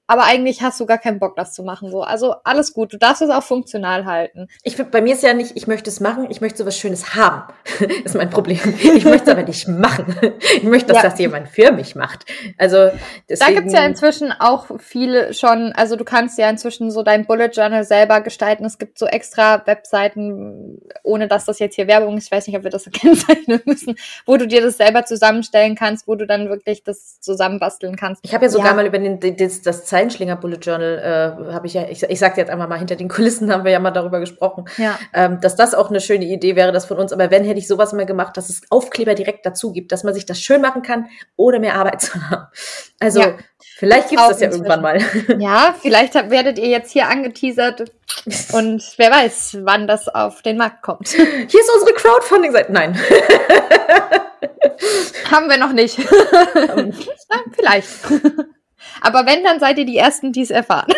aber 0.06 0.26
eigentlich 0.26 0.62
hast 0.62 0.80
du 0.80 0.86
gar 0.86 0.98
keinen 0.98 1.20
Bock, 1.20 1.36
das 1.38 1.54
zu 1.54 1.64
machen. 1.64 1.90
So, 1.90 2.02
also 2.02 2.36
alles 2.44 2.74
gut. 2.74 2.92
Du 2.92 2.98
darfst 2.98 3.22
es 3.22 3.30
auch 3.30 3.44
funktional 3.44 4.06
halten. 4.06 4.50
Ich 4.64 4.76
bei 4.78 5.02
mir 5.02 5.14
ist 5.14 5.24
ja 5.24 5.34
nicht, 5.34 5.56
ich 5.56 5.66
möchte 5.66 5.90
es 5.90 6.02
machen, 6.02 6.28
ich 6.30 6.42
möchte 6.42 6.58
so 6.58 6.66
was 6.66 6.78
Schönes 6.78 7.16
haben. 7.16 7.54
das 7.80 7.90
ist 8.06 8.16
mein 8.16 8.30
Problem. 8.30 8.60
Ich 8.82 9.06
möchte 9.06 9.24
es 9.24 9.30
aber 9.30 9.44
nicht 9.44 9.68
machen. 9.68 10.16
Ich 10.58 10.64
möchte, 10.64 10.92
dass 10.94 11.04
ja. 11.04 11.10
das 11.10 11.20
jemand 11.20 11.48
für 11.48 11.72
mich 11.72 11.96
macht. 11.96 12.26
Also 12.58 12.92
deswegen, 13.30 13.56
da 13.56 13.60
gibt's 13.60 13.74
ja 13.74 13.86
inzwischen 13.86 14.34
auch 14.38 14.68
viele 14.80 15.34
schon. 15.34 15.72
Also 15.74 15.96
du 15.96 16.04
kannst 16.04 16.38
ja 16.38 16.50
inzwischen 16.50 16.92
so 16.92 17.02
dein 17.02 17.26
Bullet 17.26 17.52
Journal 17.54 17.86
selber 17.86 18.20
gestalten. 18.20 18.66
Es 18.66 18.78
gibt 18.78 19.00
so 19.00 19.06
extra 19.06 19.66
Webseiten, 19.66 20.82
ohne 21.04 21.30
dass 21.30 21.46
das 21.46 21.60
jetzt 21.60 21.76
hier 21.76 21.88
Werbung 21.88 22.18
ist. 22.18 22.26
Ich 22.26 22.32
weiß 22.32 22.48
nicht, 22.48 22.58
ob 22.58 22.64
wir 22.64 22.72
das 22.72 22.86
kennzeichnen 22.92 23.62
müssen, 23.66 23.96
wo 24.26 24.36
du 24.36 24.48
dir 24.48 24.62
das 24.62 24.78
selber 24.78 25.06
zusammenstellen 25.06 25.76
kannst, 25.76 26.10
wo 26.10 26.16
du 26.16 26.28
dann 26.28 26.50
wirklich 26.50 26.84
das 26.84 27.22
zusammenbasteln 27.22 27.96
kannst. 27.96 28.22
Ich 28.26 28.34
habe 28.34 28.46
ja 28.46 28.50
sogar 28.50 28.72
ja. 28.72 28.74
mal 28.74 28.86
über 28.86 29.00
den, 29.00 29.38
das, 29.38 29.62
das 29.62 29.93
Zeilenschlinger 29.94 30.38
Bullet 30.38 30.58
Journal 30.58 31.38
äh, 31.48 31.54
habe 31.54 31.68
ich 31.68 31.76
ja, 31.76 31.88
ich, 31.88 32.02
ich 32.02 32.18
sage 32.18 32.42
jetzt 32.42 32.50
einfach 32.50 32.68
mal, 32.68 32.80
hinter 32.80 32.96
den 32.96 33.10
Kulissen 33.10 33.54
haben 33.54 33.64
wir 33.64 33.72
ja 33.72 33.80
mal 33.80 33.92
darüber 33.92 34.20
gesprochen, 34.20 34.66
ja. 34.78 34.98
ähm, 35.14 35.40
dass 35.40 35.56
das 35.56 35.76
auch 35.76 35.92
eine 35.92 36.02
schöne 36.02 36.26
Idee 36.26 36.56
wäre, 36.56 36.72
das 36.72 36.86
von 36.86 36.98
uns. 36.98 37.14
Aber 37.14 37.30
wenn 37.30 37.44
hätte 37.44 37.60
ich 37.60 37.68
sowas 37.68 37.94
mal 37.94 38.08
gemacht, 38.08 38.36
dass 38.36 38.50
es 38.50 38.64
Aufkleber 38.72 39.14
direkt 39.14 39.46
dazu 39.46 39.72
gibt, 39.72 39.92
dass 39.92 40.04
man 40.04 40.16
sich 40.16 40.26
das 40.26 40.42
schön 40.42 40.62
machen 40.62 40.82
kann, 40.82 41.10
ohne 41.36 41.60
mehr 41.60 41.76
Arbeit 41.76 42.02
zu 42.02 42.16
haben. 42.28 42.48
Also 43.00 43.22
ja. 43.22 43.38
vielleicht 43.60 44.10
gibt 44.10 44.20
es 44.20 44.28
das 44.30 44.40
ja 44.40 44.50
irgendwann 44.50 44.82
mal. 44.82 45.00
Ja, 45.38 45.76
vielleicht 45.80 46.16
werdet 46.16 46.58
ihr 46.58 46.70
jetzt 46.70 46.92
hier 46.92 47.08
angeteasert 47.08 47.92
und 48.54 48.84
wer 48.98 49.12
weiß, 49.12 49.60
wann 49.62 49.88
das 49.88 50.08
auf 50.08 50.42
den 50.42 50.58
Markt 50.58 50.82
kommt. 50.82 51.10
Hier 51.10 51.60
ist 51.60 51.72
unsere 51.76 51.94
Crowdfunding-Seite. 51.94 52.72
Nein. 52.72 53.00
Haben 55.30 55.50
wir 55.50 55.58
noch 55.58 55.74
nicht. 55.74 56.00
vielleicht. 57.56 57.90
Aber 59.02 59.26
wenn, 59.26 59.44
dann 59.44 59.60
seid 59.60 59.78
ihr 59.78 59.86
die 59.86 59.98
Ersten, 59.98 60.32
die 60.32 60.42
es 60.42 60.52
erfahren. 60.52 60.92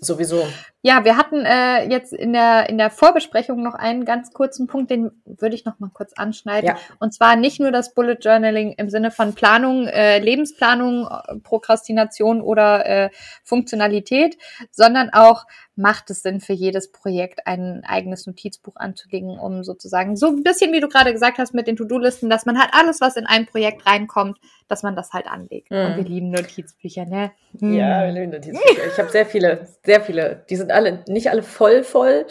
Sowieso. 0.00 0.46
Ja, 0.82 1.04
wir 1.04 1.16
hatten 1.16 1.44
äh, 1.44 1.88
jetzt 1.90 2.12
in 2.12 2.32
der, 2.32 2.68
in 2.68 2.78
der 2.78 2.90
Vorbesprechung 2.90 3.62
noch 3.62 3.74
einen 3.74 4.04
ganz 4.04 4.32
kurzen 4.32 4.68
Punkt, 4.68 4.90
den 4.90 5.10
würde 5.24 5.56
ich 5.56 5.64
noch 5.64 5.80
mal 5.80 5.90
kurz 5.92 6.12
anschneiden. 6.12 6.68
Ja. 6.68 6.76
Und 7.00 7.12
zwar 7.12 7.34
nicht 7.34 7.58
nur 7.58 7.72
das 7.72 7.94
Bullet 7.94 8.18
Journaling 8.20 8.74
im 8.74 8.88
Sinne 8.88 9.10
von 9.10 9.34
Planung, 9.34 9.88
äh, 9.88 10.20
Lebensplanung, 10.20 11.08
Prokrastination 11.42 12.40
oder 12.40 12.86
äh, 12.86 13.10
Funktionalität, 13.42 14.38
sondern 14.70 15.10
auch 15.12 15.46
macht 15.78 16.10
es 16.10 16.22
Sinn 16.22 16.40
für 16.40 16.52
jedes 16.52 16.90
Projekt 16.90 17.46
ein 17.46 17.84
eigenes 17.86 18.26
Notizbuch 18.26 18.74
anzulegen, 18.76 19.38
um 19.38 19.62
sozusagen 19.62 20.16
so 20.16 20.26
ein 20.26 20.42
bisschen, 20.42 20.72
wie 20.72 20.80
du 20.80 20.88
gerade 20.88 21.12
gesagt 21.12 21.38
hast, 21.38 21.54
mit 21.54 21.68
den 21.68 21.76
To-Do-Listen, 21.76 22.28
dass 22.28 22.46
man 22.46 22.58
halt 22.58 22.70
alles, 22.72 23.00
was 23.00 23.16
in 23.16 23.26
ein 23.26 23.46
Projekt 23.46 23.86
reinkommt, 23.86 24.38
dass 24.66 24.82
man 24.82 24.96
das 24.96 25.12
halt 25.12 25.28
anlegt. 25.28 25.70
Mhm. 25.70 25.78
Und 25.78 25.96
wir 25.96 26.04
lieben 26.04 26.30
Notizbücher, 26.30 27.04
ne? 27.06 27.30
Mhm. 27.60 27.74
Ja, 27.74 28.04
wir 28.04 28.12
lieben 28.12 28.32
Notizbücher. 28.32 28.86
Ich 28.92 28.98
habe 28.98 29.10
sehr 29.10 29.24
viele, 29.24 29.68
sehr 29.84 30.00
viele. 30.00 30.44
Die 30.50 30.56
sind 30.68 30.72
alle, 30.72 31.02
nicht 31.08 31.30
alle 31.30 31.42
voll 31.42 31.82
voll. 31.82 32.26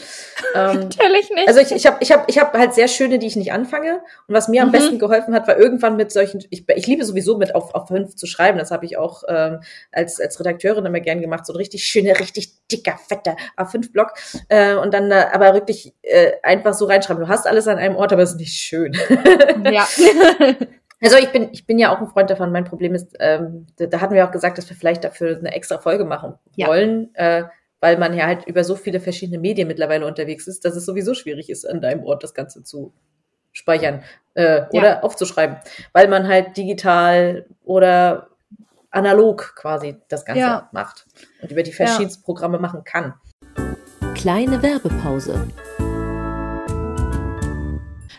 Ähm, 0.54 0.80
Natürlich 0.80 1.30
nicht. 1.32 1.48
Also 1.48 1.60
ich, 1.60 1.72
ich 1.72 1.86
habe 1.86 1.98
ich 2.00 2.12
hab, 2.12 2.30
ich 2.30 2.40
hab 2.40 2.54
halt 2.58 2.74
sehr 2.74 2.88
schöne, 2.88 3.20
die 3.20 3.28
ich 3.28 3.36
nicht 3.36 3.52
anfange. 3.52 4.02
Und 4.28 4.36
was 4.36 4.48
mir 4.48 4.62
am 4.62 4.70
mhm. 4.70 4.74
besten 4.74 5.00
geholfen 5.00 5.34
hat, 5.34 5.48
war 5.48 5.58
irgendwann 5.58 5.96
mit 5.98 6.12
solchen, 6.12 6.44
ich, 6.50 6.68
ich 6.70 6.88
liebe 6.88 7.04
sowieso 7.04 7.38
mit 7.38 7.56
auf, 7.56 7.74
auf 7.74 7.88
fünf 7.88 8.16
zu 8.16 8.28
schreiben. 8.28 8.58
Das 8.58 8.72
habe 8.72 8.86
ich 8.86 8.98
auch 8.98 9.24
ähm, 9.28 9.62
als, 9.92 10.20
als 10.20 10.40
Redakteurin 10.40 10.86
immer 10.86 11.00
gern 11.00 11.22
gemacht. 11.22 11.46
So 11.46 11.54
ein 11.54 11.58
richtig 11.58 11.86
schöner, 11.86 12.20
richtig 12.20 12.66
dicker, 12.68 12.98
fetter 13.08 13.36
A5-Block. 13.58 14.14
Äh, 14.50 14.76
und 14.76 14.94
dann 14.94 15.12
äh, 15.12 15.26
aber 15.32 15.54
wirklich 15.54 15.94
äh, 16.04 16.34
einfach 16.44 16.74
so 16.74 16.86
reinschreiben. 16.86 17.24
Du 17.24 17.30
hast 17.30 17.48
alles 17.48 17.68
an 17.68 17.78
einem 17.78 17.96
Ort, 17.96 18.14
aber 18.14 18.24
es 18.24 18.32
ist 18.32 18.40
nicht 18.40 18.54
schön. 18.54 18.96
Ja. 19.68 19.88
Also 21.02 21.18
ich 21.18 21.32
bin, 21.32 21.50
ich 21.52 21.66
bin 21.66 21.78
ja 21.78 21.94
auch 21.94 22.02
ein 22.02 22.08
Freund 22.08 22.30
davon. 22.30 22.52
Mein 22.52 22.66
Problem 22.66 22.96
ist, 22.96 23.16
ähm, 23.20 23.68
da, 23.78 23.86
da 23.86 24.02
hatten 24.02 24.16
wir 24.16 24.26
auch 24.26 24.32
gesagt, 24.32 24.58
dass 24.58 24.68
wir 24.68 24.76
vielleicht 24.76 25.04
dafür 25.04 25.38
eine 25.38 25.54
extra 25.54 25.78
Folge 25.78 26.06
machen 26.06 26.34
ja. 26.56 26.68
wollen, 26.68 27.14
äh, 27.14 27.44
weil 27.80 27.98
man 27.98 28.14
ja 28.16 28.26
halt 28.26 28.46
über 28.46 28.64
so 28.64 28.76
viele 28.76 29.00
verschiedene 29.00 29.40
Medien 29.40 29.68
mittlerweile 29.68 30.06
unterwegs 30.06 30.48
ist, 30.48 30.66
dass 30.66 30.76
es 30.76 30.86
sowieso 30.86 31.14
schwierig 31.14 31.50
ist, 31.50 31.66
an 31.66 31.82
deinem 31.82 32.04
Ort 32.04 32.24
das 32.24 32.34
Ganze 32.34 32.64
zu 32.64 32.94
speichern 33.52 34.04
äh, 34.36 34.64
oder 34.72 34.88
ja. 34.88 35.04
aufzuschreiben, 35.04 35.58
weil 35.94 36.08
man 36.08 36.28
halt 36.28 36.58
digital 36.58 37.46
oder 37.64 38.30
analog 38.92 39.56
quasi 39.56 39.98
das 40.10 40.26
Ganze 40.26 40.42
ja. 40.42 40.70
macht 40.72 41.06
und 41.42 41.52
über 41.52 41.64
die 41.64 41.72
verschiedensten 41.72 42.24
Programme 42.24 42.60
machen 42.60 42.84
kann. 42.84 43.14
Kleine 44.16 44.62
Werbepause. 44.62 45.48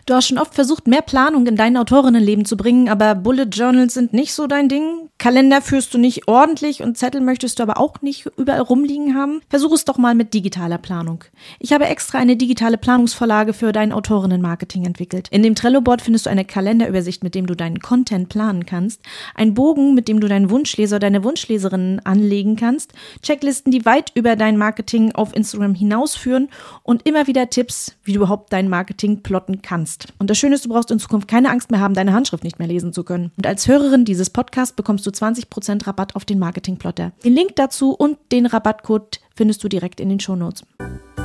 Du 0.06 0.14
hast 0.14 0.28
schon 0.28 0.38
oft 0.38 0.54
versucht, 0.54 0.86
mehr 0.86 1.02
Planung 1.02 1.46
in 1.46 1.56
dein 1.56 1.76
Autorinnenleben 1.76 2.46
zu 2.46 2.56
bringen, 2.56 2.88
aber 2.88 3.14
Bullet 3.14 3.48
Journals 3.50 3.92
sind 3.92 4.14
nicht 4.14 4.32
so 4.32 4.46
dein 4.46 4.70
Ding. 4.70 5.10
Kalender 5.18 5.60
führst 5.60 5.92
du 5.92 5.98
nicht 5.98 6.28
ordentlich 6.28 6.80
und 6.80 6.96
Zettel 6.96 7.20
möchtest 7.20 7.58
du 7.58 7.64
aber 7.64 7.78
auch 7.78 8.02
nicht 8.02 8.26
überall 8.36 8.60
rumliegen 8.60 9.16
haben. 9.16 9.40
Versuch 9.48 9.72
es 9.72 9.84
doch 9.84 9.98
mal 9.98 10.14
mit 10.14 10.32
digitaler 10.32 10.78
Planung. 10.78 11.24
Ich 11.58 11.72
habe 11.72 11.86
extra 11.86 12.18
eine 12.18 12.36
digitale 12.36 12.78
Planungsvorlage 12.78 13.52
für 13.52 13.72
dein 13.72 13.92
Autorinnenmarketing 13.92 14.86
entwickelt. 14.86 15.26
In 15.32 15.42
dem 15.42 15.56
Trello-Board 15.56 16.02
findest 16.02 16.26
du 16.26 16.30
eine 16.30 16.44
Kalenderübersicht, 16.44 17.24
mit 17.24 17.34
dem 17.34 17.48
du 17.48 17.56
deinen 17.56 17.80
Content 17.80 18.28
planen 18.28 18.64
kannst, 18.64 19.00
einen 19.34 19.54
Bogen, 19.54 19.94
mit 19.94 20.06
dem 20.06 20.20
du 20.20 20.28
deinen 20.28 20.50
Wunschleser, 20.50 21.00
deine 21.00 21.24
Wunschleserinnen 21.24 21.98
anlegen 22.06 22.54
kannst, 22.54 22.92
Checklisten, 23.20 23.72
die 23.72 23.84
weit 23.84 24.12
über 24.14 24.36
dein 24.36 24.56
Marketing 24.56 25.10
auf 25.16 25.34
Instagram 25.34 25.74
hinausführen 25.74 26.48
und 26.84 27.08
immer 27.08 27.26
wieder 27.26 27.50
Tipps, 27.50 27.96
wie 28.04 28.12
du 28.12 28.18
überhaupt 28.18 28.52
dein 28.52 28.68
Marketing 28.68 29.24
plotten 29.24 29.62
kannst. 29.62 30.12
Und 30.20 30.30
das 30.30 30.38
Schöne 30.38 30.54
ist, 30.54 30.64
du 30.64 30.68
brauchst 30.68 30.92
in 30.92 31.00
Zukunft 31.00 31.26
keine 31.26 31.50
Angst 31.50 31.72
mehr 31.72 31.80
haben, 31.80 31.94
deine 31.94 32.12
Handschrift 32.12 32.44
nicht 32.44 32.60
mehr 32.60 32.68
lesen 32.68 32.92
zu 32.92 33.02
können. 33.02 33.32
Und 33.36 33.48
als 33.48 33.66
Hörerin 33.66 34.04
dieses 34.04 34.30
Podcasts 34.30 34.76
bekommst 34.76 35.04
du 35.06 35.07
20% 35.10 35.86
Rabatt 35.86 36.16
auf 36.16 36.24
den 36.24 36.38
Marketingplotter. 36.38 37.12
Den 37.24 37.34
Link 37.34 37.56
dazu 37.56 37.92
und 37.92 38.18
den 38.32 38.46
Rabattcode 38.46 39.20
findest 39.34 39.62
du 39.64 39.68
direkt 39.68 40.00
in 40.00 40.08
den 40.08 40.20
Shownotes. 40.20 40.64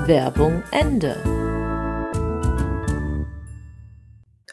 Werbung 0.06 0.64
Ende. 0.72 1.16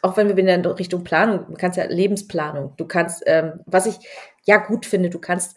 Auch 0.02 0.16
wenn 0.16 0.28
wir 0.28 0.36
wieder 0.36 0.54
in 0.54 0.64
Richtung 0.64 1.04
Planung, 1.04 1.46
du 1.48 1.54
kannst 1.54 1.76
ja 1.76 1.84
Lebensplanung, 1.84 2.74
du 2.76 2.86
kannst, 2.86 3.22
ähm, 3.26 3.60
was 3.66 3.86
ich 3.86 3.96
ja 4.46 4.56
gut 4.56 4.86
finde, 4.86 5.10
du 5.10 5.18
kannst 5.18 5.56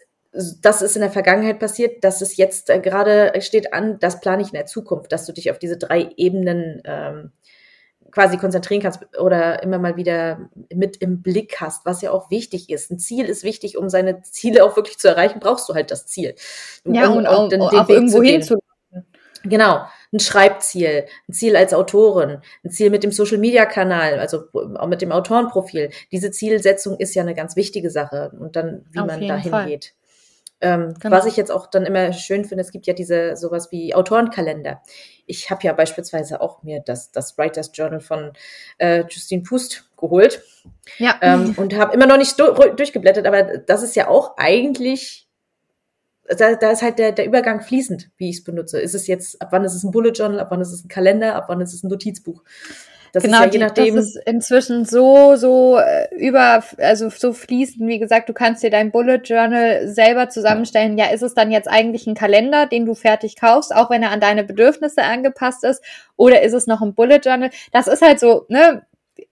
das 0.62 0.82
ist 0.82 0.96
in 0.96 1.02
der 1.02 1.10
Vergangenheit 1.10 1.60
passiert, 1.60 2.02
dass 2.02 2.20
es 2.20 2.36
jetzt 2.36 2.68
äh, 2.68 2.80
gerade 2.80 3.32
steht 3.40 3.72
an, 3.72 3.98
das 4.00 4.20
plane 4.20 4.42
ich 4.42 4.48
in 4.48 4.54
der 4.54 4.66
Zukunft, 4.66 5.12
dass 5.12 5.26
du 5.26 5.32
dich 5.32 5.50
auf 5.50 5.58
diese 5.58 5.76
drei 5.76 6.10
Ebenen 6.16 6.82
ähm, 6.84 7.32
quasi 8.14 8.36
konzentrieren 8.38 8.80
kannst 8.80 9.00
oder 9.18 9.62
immer 9.62 9.78
mal 9.78 9.96
wieder 9.96 10.48
mit 10.72 10.96
im 10.98 11.20
Blick 11.20 11.60
hast, 11.60 11.84
was 11.84 12.00
ja 12.00 12.12
auch 12.12 12.30
wichtig 12.30 12.70
ist. 12.70 12.90
Ein 12.90 13.00
Ziel 13.00 13.26
ist 13.26 13.42
wichtig, 13.42 13.76
um 13.76 13.88
seine 13.88 14.22
Ziele 14.22 14.64
auch 14.64 14.76
wirklich 14.76 14.98
zu 14.98 15.08
erreichen, 15.08 15.40
brauchst 15.40 15.68
du 15.68 15.74
halt 15.74 15.90
das 15.90 16.06
Ziel. 16.06 16.36
Um, 16.84 16.94
ja, 16.94 17.08
und, 17.08 17.26
auch, 17.26 17.48
den, 17.48 17.58
den 17.58 17.68
auch 17.68 17.88
irgendwo 17.88 18.22
hinzulaufen. 18.22 18.62
Genau, 19.42 19.82
ein 20.12 20.20
Schreibziel, 20.20 21.04
ein 21.28 21.32
Ziel 21.32 21.56
als 21.56 21.74
Autorin, 21.74 22.38
ein 22.64 22.70
Ziel 22.70 22.88
mit 22.88 23.02
dem 23.02 23.12
Social 23.12 23.36
Media 23.36 23.66
Kanal, 23.66 24.18
also 24.18 24.44
auch 24.76 24.86
mit 24.86 25.02
dem 25.02 25.12
Autorenprofil. 25.12 25.90
Diese 26.12 26.30
Zielsetzung 26.30 26.98
ist 26.98 27.14
ja 27.14 27.22
eine 27.22 27.34
ganz 27.34 27.54
wichtige 27.54 27.90
Sache 27.90 28.32
und 28.38 28.56
dann, 28.56 28.86
wie 28.92 29.00
Auf 29.00 29.06
man 29.06 29.26
dahin 29.26 29.50
Fall. 29.50 29.66
geht. 29.66 29.92
Ähm, 30.62 30.94
genau. 30.98 31.16
Was 31.16 31.26
ich 31.26 31.36
jetzt 31.36 31.50
auch 31.50 31.66
dann 31.66 31.84
immer 31.84 32.12
schön 32.14 32.46
finde, 32.46 32.62
es 32.62 32.70
gibt 32.70 32.86
ja 32.86 32.94
diese 32.94 33.36
sowas 33.36 33.70
wie 33.70 33.94
Autorenkalender. 33.94 34.80
Ich 35.26 35.50
habe 35.50 35.62
ja 35.64 35.72
beispielsweise 35.72 36.40
auch 36.40 36.62
mir 36.62 36.80
das, 36.80 37.10
das 37.10 37.36
Writers 37.38 37.70
Journal 37.74 38.00
von 38.00 38.32
äh, 38.78 39.04
Justine 39.08 39.42
Pust 39.42 39.88
geholt. 39.96 40.42
Ja. 40.98 41.18
Ähm, 41.22 41.54
und 41.56 41.74
habe 41.74 41.94
immer 41.94 42.06
noch 42.06 42.18
nicht 42.18 42.38
du 42.38 42.52
durchgeblättert, 42.52 43.26
aber 43.26 43.58
das 43.58 43.82
ist 43.82 43.96
ja 43.96 44.08
auch 44.08 44.36
eigentlich, 44.36 45.28
da, 46.38 46.54
da 46.54 46.70
ist 46.70 46.82
halt 46.82 46.98
der, 46.98 47.12
der 47.12 47.26
Übergang 47.26 47.60
fließend, 47.60 48.10
wie 48.16 48.30
ich 48.30 48.38
es 48.38 48.44
benutze. 48.44 48.80
Ist 48.80 48.94
es 48.94 49.06
jetzt, 49.06 49.40
ab 49.40 49.48
wann 49.50 49.64
ist 49.64 49.74
es 49.74 49.84
ein 49.84 49.90
Bullet 49.90 50.12
Journal, 50.12 50.40
ab 50.40 50.48
wann 50.50 50.60
ist 50.60 50.72
es 50.72 50.84
ein 50.84 50.88
Kalender, 50.88 51.34
ab 51.36 51.44
wann 51.48 51.60
ist 51.60 51.74
es 51.74 51.82
ein 51.82 51.88
Notizbuch? 51.88 52.42
Das 53.14 53.22
genau, 53.22 53.44
ist 53.44 53.46
ja 53.46 53.52
je 53.52 53.58
nachdem. 53.60 53.94
Das 53.94 54.06
ist 54.06 54.16
inzwischen 54.26 54.84
so, 54.84 55.36
so 55.36 55.78
äh, 55.78 56.12
über, 56.16 56.64
also 56.78 57.08
so 57.10 57.32
fließend, 57.32 57.86
wie 57.86 58.00
gesagt, 58.00 58.28
du 58.28 58.32
kannst 58.32 58.64
dir 58.64 58.70
dein 58.70 58.90
Bullet 58.90 59.20
Journal 59.24 59.86
selber 59.86 60.28
zusammenstellen. 60.28 60.98
Ja, 60.98 61.06
ist 61.06 61.22
es 61.22 61.32
dann 61.32 61.52
jetzt 61.52 61.68
eigentlich 61.68 62.08
ein 62.08 62.16
Kalender, 62.16 62.66
den 62.66 62.86
du 62.86 62.94
fertig 62.94 63.36
kaufst, 63.36 63.72
auch 63.72 63.88
wenn 63.88 64.02
er 64.02 64.10
an 64.10 64.20
deine 64.20 64.42
Bedürfnisse 64.42 65.04
angepasst 65.04 65.62
ist? 65.62 65.80
Oder 66.16 66.42
ist 66.42 66.54
es 66.54 66.66
noch 66.66 66.82
ein 66.82 66.94
Bullet 66.94 67.20
Journal? 67.24 67.50
Das 67.70 67.86
ist 67.86 68.02
halt 68.02 68.18
so, 68.18 68.46
ne, 68.48 68.82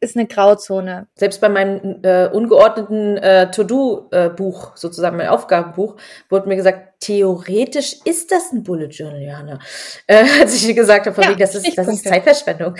ist 0.02 0.16
eine 0.16 0.26
Grauzone. 0.26 1.06
Selbst 1.14 1.40
bei 1.40 1.48
meinem 1.48 2.00
äh, 2.02 2.26
ungeordneten 2.26 3.16
äh, 3.18 3.50
To-Do-Buch, 3.52 4.76
sozusagen 4.76 5.16
mein 5.16 5.28
Aufgabenbuch, 5.28 5.96
wurde 6.28 6.48
mir 6.48 6.56
gesagt, 6.56 7.00
theoretisch 7.00 7.98
ist 8.04 8.32
das 8.32 8.52
ein 8.52 8.64
Bullet 8.64 8.88
Journal, 8.88 9.22
Jana. 9.22 9.60
Äh, 10.08 10.24
als 10.40 10.54
ich 10.54 10.74
gesagt 10.74 11.06
habe, 11.06 11.22
ja, 11.22 11.34
das, 11.34 11.54
ist, 11.54 11.78
das 11.78 11.86
ist 11.86 12.04
Zeitverschwendung. 12.04 12.74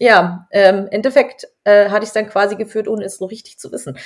Ja, 0.00 0.48
ähm, 0.50 0.78
im 0.78 0.88
Endeffekt 0.88 1.46
äh, 1.62 1.90
hatte 1.90 2.02
ich 2.02 2.08
es 2.08 2.12
dann 2.12 2.28
quasi 2.28 2.56
geführt, 2.56 2.88
ohne 2.88 3.04
es 3.04 3.18
so 3.18 3.26
richtig 3.26 3.58
zu 3.58 3.70
wissen. 3.70 3.96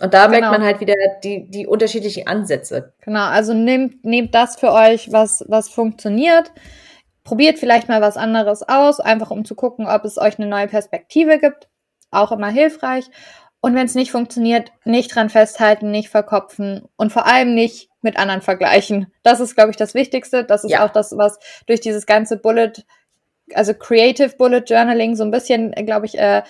Und 0.00 0.12
da 0.12 0.26
genau. 0.26 0.40
merkt 0.40 0.50
man 0.50 0.64
halt 0.64 0.80
wieder 0.80 0.94
die, 1.22 1.48
die 1.48 1.68
unterschiedlichen 1.68 2.26
Ansätze. 2.26 2.92
Genau, 3.02 3.26
also 3.26 3.54
nehmt, 3.54 4.04
nehmt 4.04 4.34
das 4.34 4.56
für 4.56 4.72
euch, 4.72 5.12
was, 5.12 5.44
was 5.46 5.68
funktioniert. 5.68 6.50
Probiert 7.22 7.60
vielleicht 7.60 7.88
mal 7.88 8.00
was 8.00 8.16
anderes 8.16 8.64
aus, 8.64 8.98
einfach 8.98 9.30
um 9.30 9.44
zu 9.44 9.54
gucken, 9.54 9.86
ob 9.86 10.04
es 10.04 10.18
euch 10.18 10.40
eine 10.40 10.48
neue 10.48 10.66
Perspektive 10.66 11.38
gibt 11.38 11.68
auch 12.10 12.32
immer 12.32 12.48
hilfreich. 12.48 13.06
Und 13.60 13.74
wenn 13.74 13.86
es 13.86 13.94
nicht 13.94 14.12
funktioniert, 14.12 14.70
nicht 14.84 15.14
dran 15.14 15.30
festhalten, 15.30 15.90
nicht 15.90 16.08
verkopfen 16.08 16.88
und 16.96 17.12
vor 17.12 17.26
allem 17.26 17.54
nicht 17.54 17.88
mit 18.00 18.16
anderen 18.16 18.42
vergleichen. 18.42 19.12
Das 19.22 19.40
ist, 19.40 19.56
glaube 19.56 19.70
ich, 19.70 19.76
das 19.76 19.94
Wichtigste. 19.94 20.44
Das 20.44 20.64
ist 20.64 20.70
ja. 20.70 20.84
auch 20.84 20.90
das, 20.90 21.16
was 21.16 21.38
durch 21.66 21.80
dieses 21.80 22.06
ganze 22.06 22.36
Bullet, 22.36 22.72
also 23.54 23.74
Creative 23.74 24.36
Bullet 24.36 24.62
Journaling 24.66 25.16
so 25.16 25.24
ein 25.24 25.30
bisschen, 25.30 25.72
glaube 25.72 26.06
ich, 26.06 26.16
äh, 26.18 26.42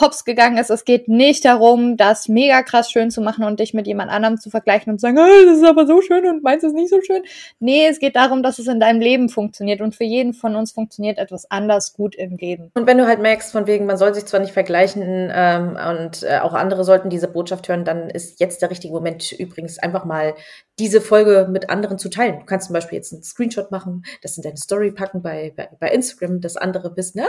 hops 0.00 0.24
gegangen 0.24 0.58
ist. 0.58 0.70
Es 0.70 0.84
geht 0.84 1.08
nicht 1.08 1.44
darum, 1.44 1.96
das 1.96 2.28
mega 2.28 2.62
krass 2.62 2.90
schön 2.90 3.10
zu 3.10 3.20
machen 3.20 3.44
und 3.44 3.60
dich 3.60 3.74
mit 3.74 3.86
jemand 3.86 4.10
anderem 4.10 4.38
zu 4.38 4.50
vergleichen 4.50 4.92
und 4.92 4.98
zu 4.98 5.02
sagen, 5.02 5.18
oh, 5.18 5.46
das 5.46 5.58
ist 5.58 5.64
aber 5.64 5.86
so 5.86 6.00
schön 6.00 6.26
und 6.26 6.42
meins 6.42 6.62
ist 6.64 6.74
nicht 6.74 6.90
so 6.90 7.00
schön. 7.00 7.22
Nee, 7.58 7.86
es 7.86 7.98
geht 7.98 8.16
darum, 8.16 8.42
dass 8.42 8.58
es 8.58 8.66
in 8.66 8.80
deinem 8.80 9.00
Leben 9.00 9.28
funktioniert 9.28 9.80
und 9.80 9.94
für 9.94 10.04
jeden 10.04 10.34
von 10.34 10.56
uns 10.56 10.72
funktioniert 10.72 11.18
etwas 11.18 11.50
anders 11.50 11.92
gut 11.94 12.14
im 12.14 12.36
Leben. 12.36 12.70
Und 12.74 12.86
wenn 12.86 12.98
du 12.98 13.06
halt 13.06 13.20
merkst, 13.20 13.52
von 13.52 13.66
wegen, 13.66 13.86
man 13.86 13.96
soll 13.96 14.14
sich 14.14 14.26
zwar 14.26 14.40
nicht 14.40 14.52
vergleichen 14.52 15.30
ähm, 15.32 15.78
und 15.88 16.22
äh, 16.22 16.38
auch 16.38 16.54
andere 16.54 16.84
sollten 16.84 17.10
diese 17.10 17.28
Botschaft 17.28 17.68
hören, 17.68 17.84
dann 17.84 18.10
ist 18.10 18.40
jetzt 18.40 18.62
der 18.62 18.70
richtige 18.70 18.94
Moment 18.94 19.32
übrigens 19.32 19.78
einfach 19.78 20.04
mal 20.04 20.34
diese 20.78 21.00
Folge 21.00 21.48
mit 21.50 21.70
anderen 21.70 21.98
zu 21.98 22.10
teilen. 22.10 22.40
Du 22.40 22.46
kannst 22.46 22.66
zum 22.66 22.74
Beispiel 22.74 22.96
jetzt 22.96 23.12
einen 23.12 23.22
Screenshot 23.22 23.70
machen, 23.70 24.04
das 24.22 24.36
in 24.36 24.42
deine 24.42 24.56
Story 24.56 24.90
packen 24.90 25.22
bei, 25.22 25.52
bei, 25.56 25.68
bei 25.80 25.88
Instagram, 25.90 26.40
dass 26.40 26.56
andere 26.56 26.96
wissen, 26.96 27.18
ja, 27.18 27.28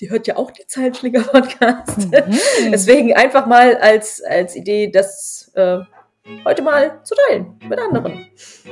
die 0.00 0.10
hört 0.10 0.26
ja 0.26 0.36
auch 0.36 0.50
die 0.50 0.66
Zeilenschläger-Podcast. 0.66 1.98
Mhm. 2.10 2.38
Deswegen 2.72 3.14
einfach 3.14 3.46
mal 3.46 3.76
als, 3.76 4.22
als 4.22 4.56
Idee, 4.56 4.90
das 4.90 5.50
äh, 5.54 5.78
heute 6.44 6.62
mal 6.62 7.00
zu 7.04 7.14
teilen 7.28 7.58
mit 7.68 7.78
anderen. 7.78 8.26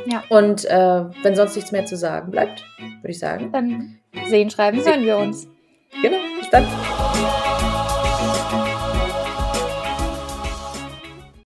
Ja. 0.07 0.25
Und 0.29 0.65
äh, 0.65 1.05
wenn 1.23 1.37
sonst 1.37 1.57
nichts 1.57 1.73
mehr 1.73 1.85
zu 1.85 1.97
sagen 1.97 2.31
bleibt, 2.31 2.65
würde 2.79 3.11
ich 3.11 3.19
sagen. 3.19 3.53
Dann 3.53 3.99
sehen, 4.29 4.51
schreiben, 4.51 4.85
hören 4.85 5.05
wir 5.05 5.19
uns. 5.19 5.47
Genau, 6.03 6.19
bis 6.41 6.51
dann. 6.51 6.67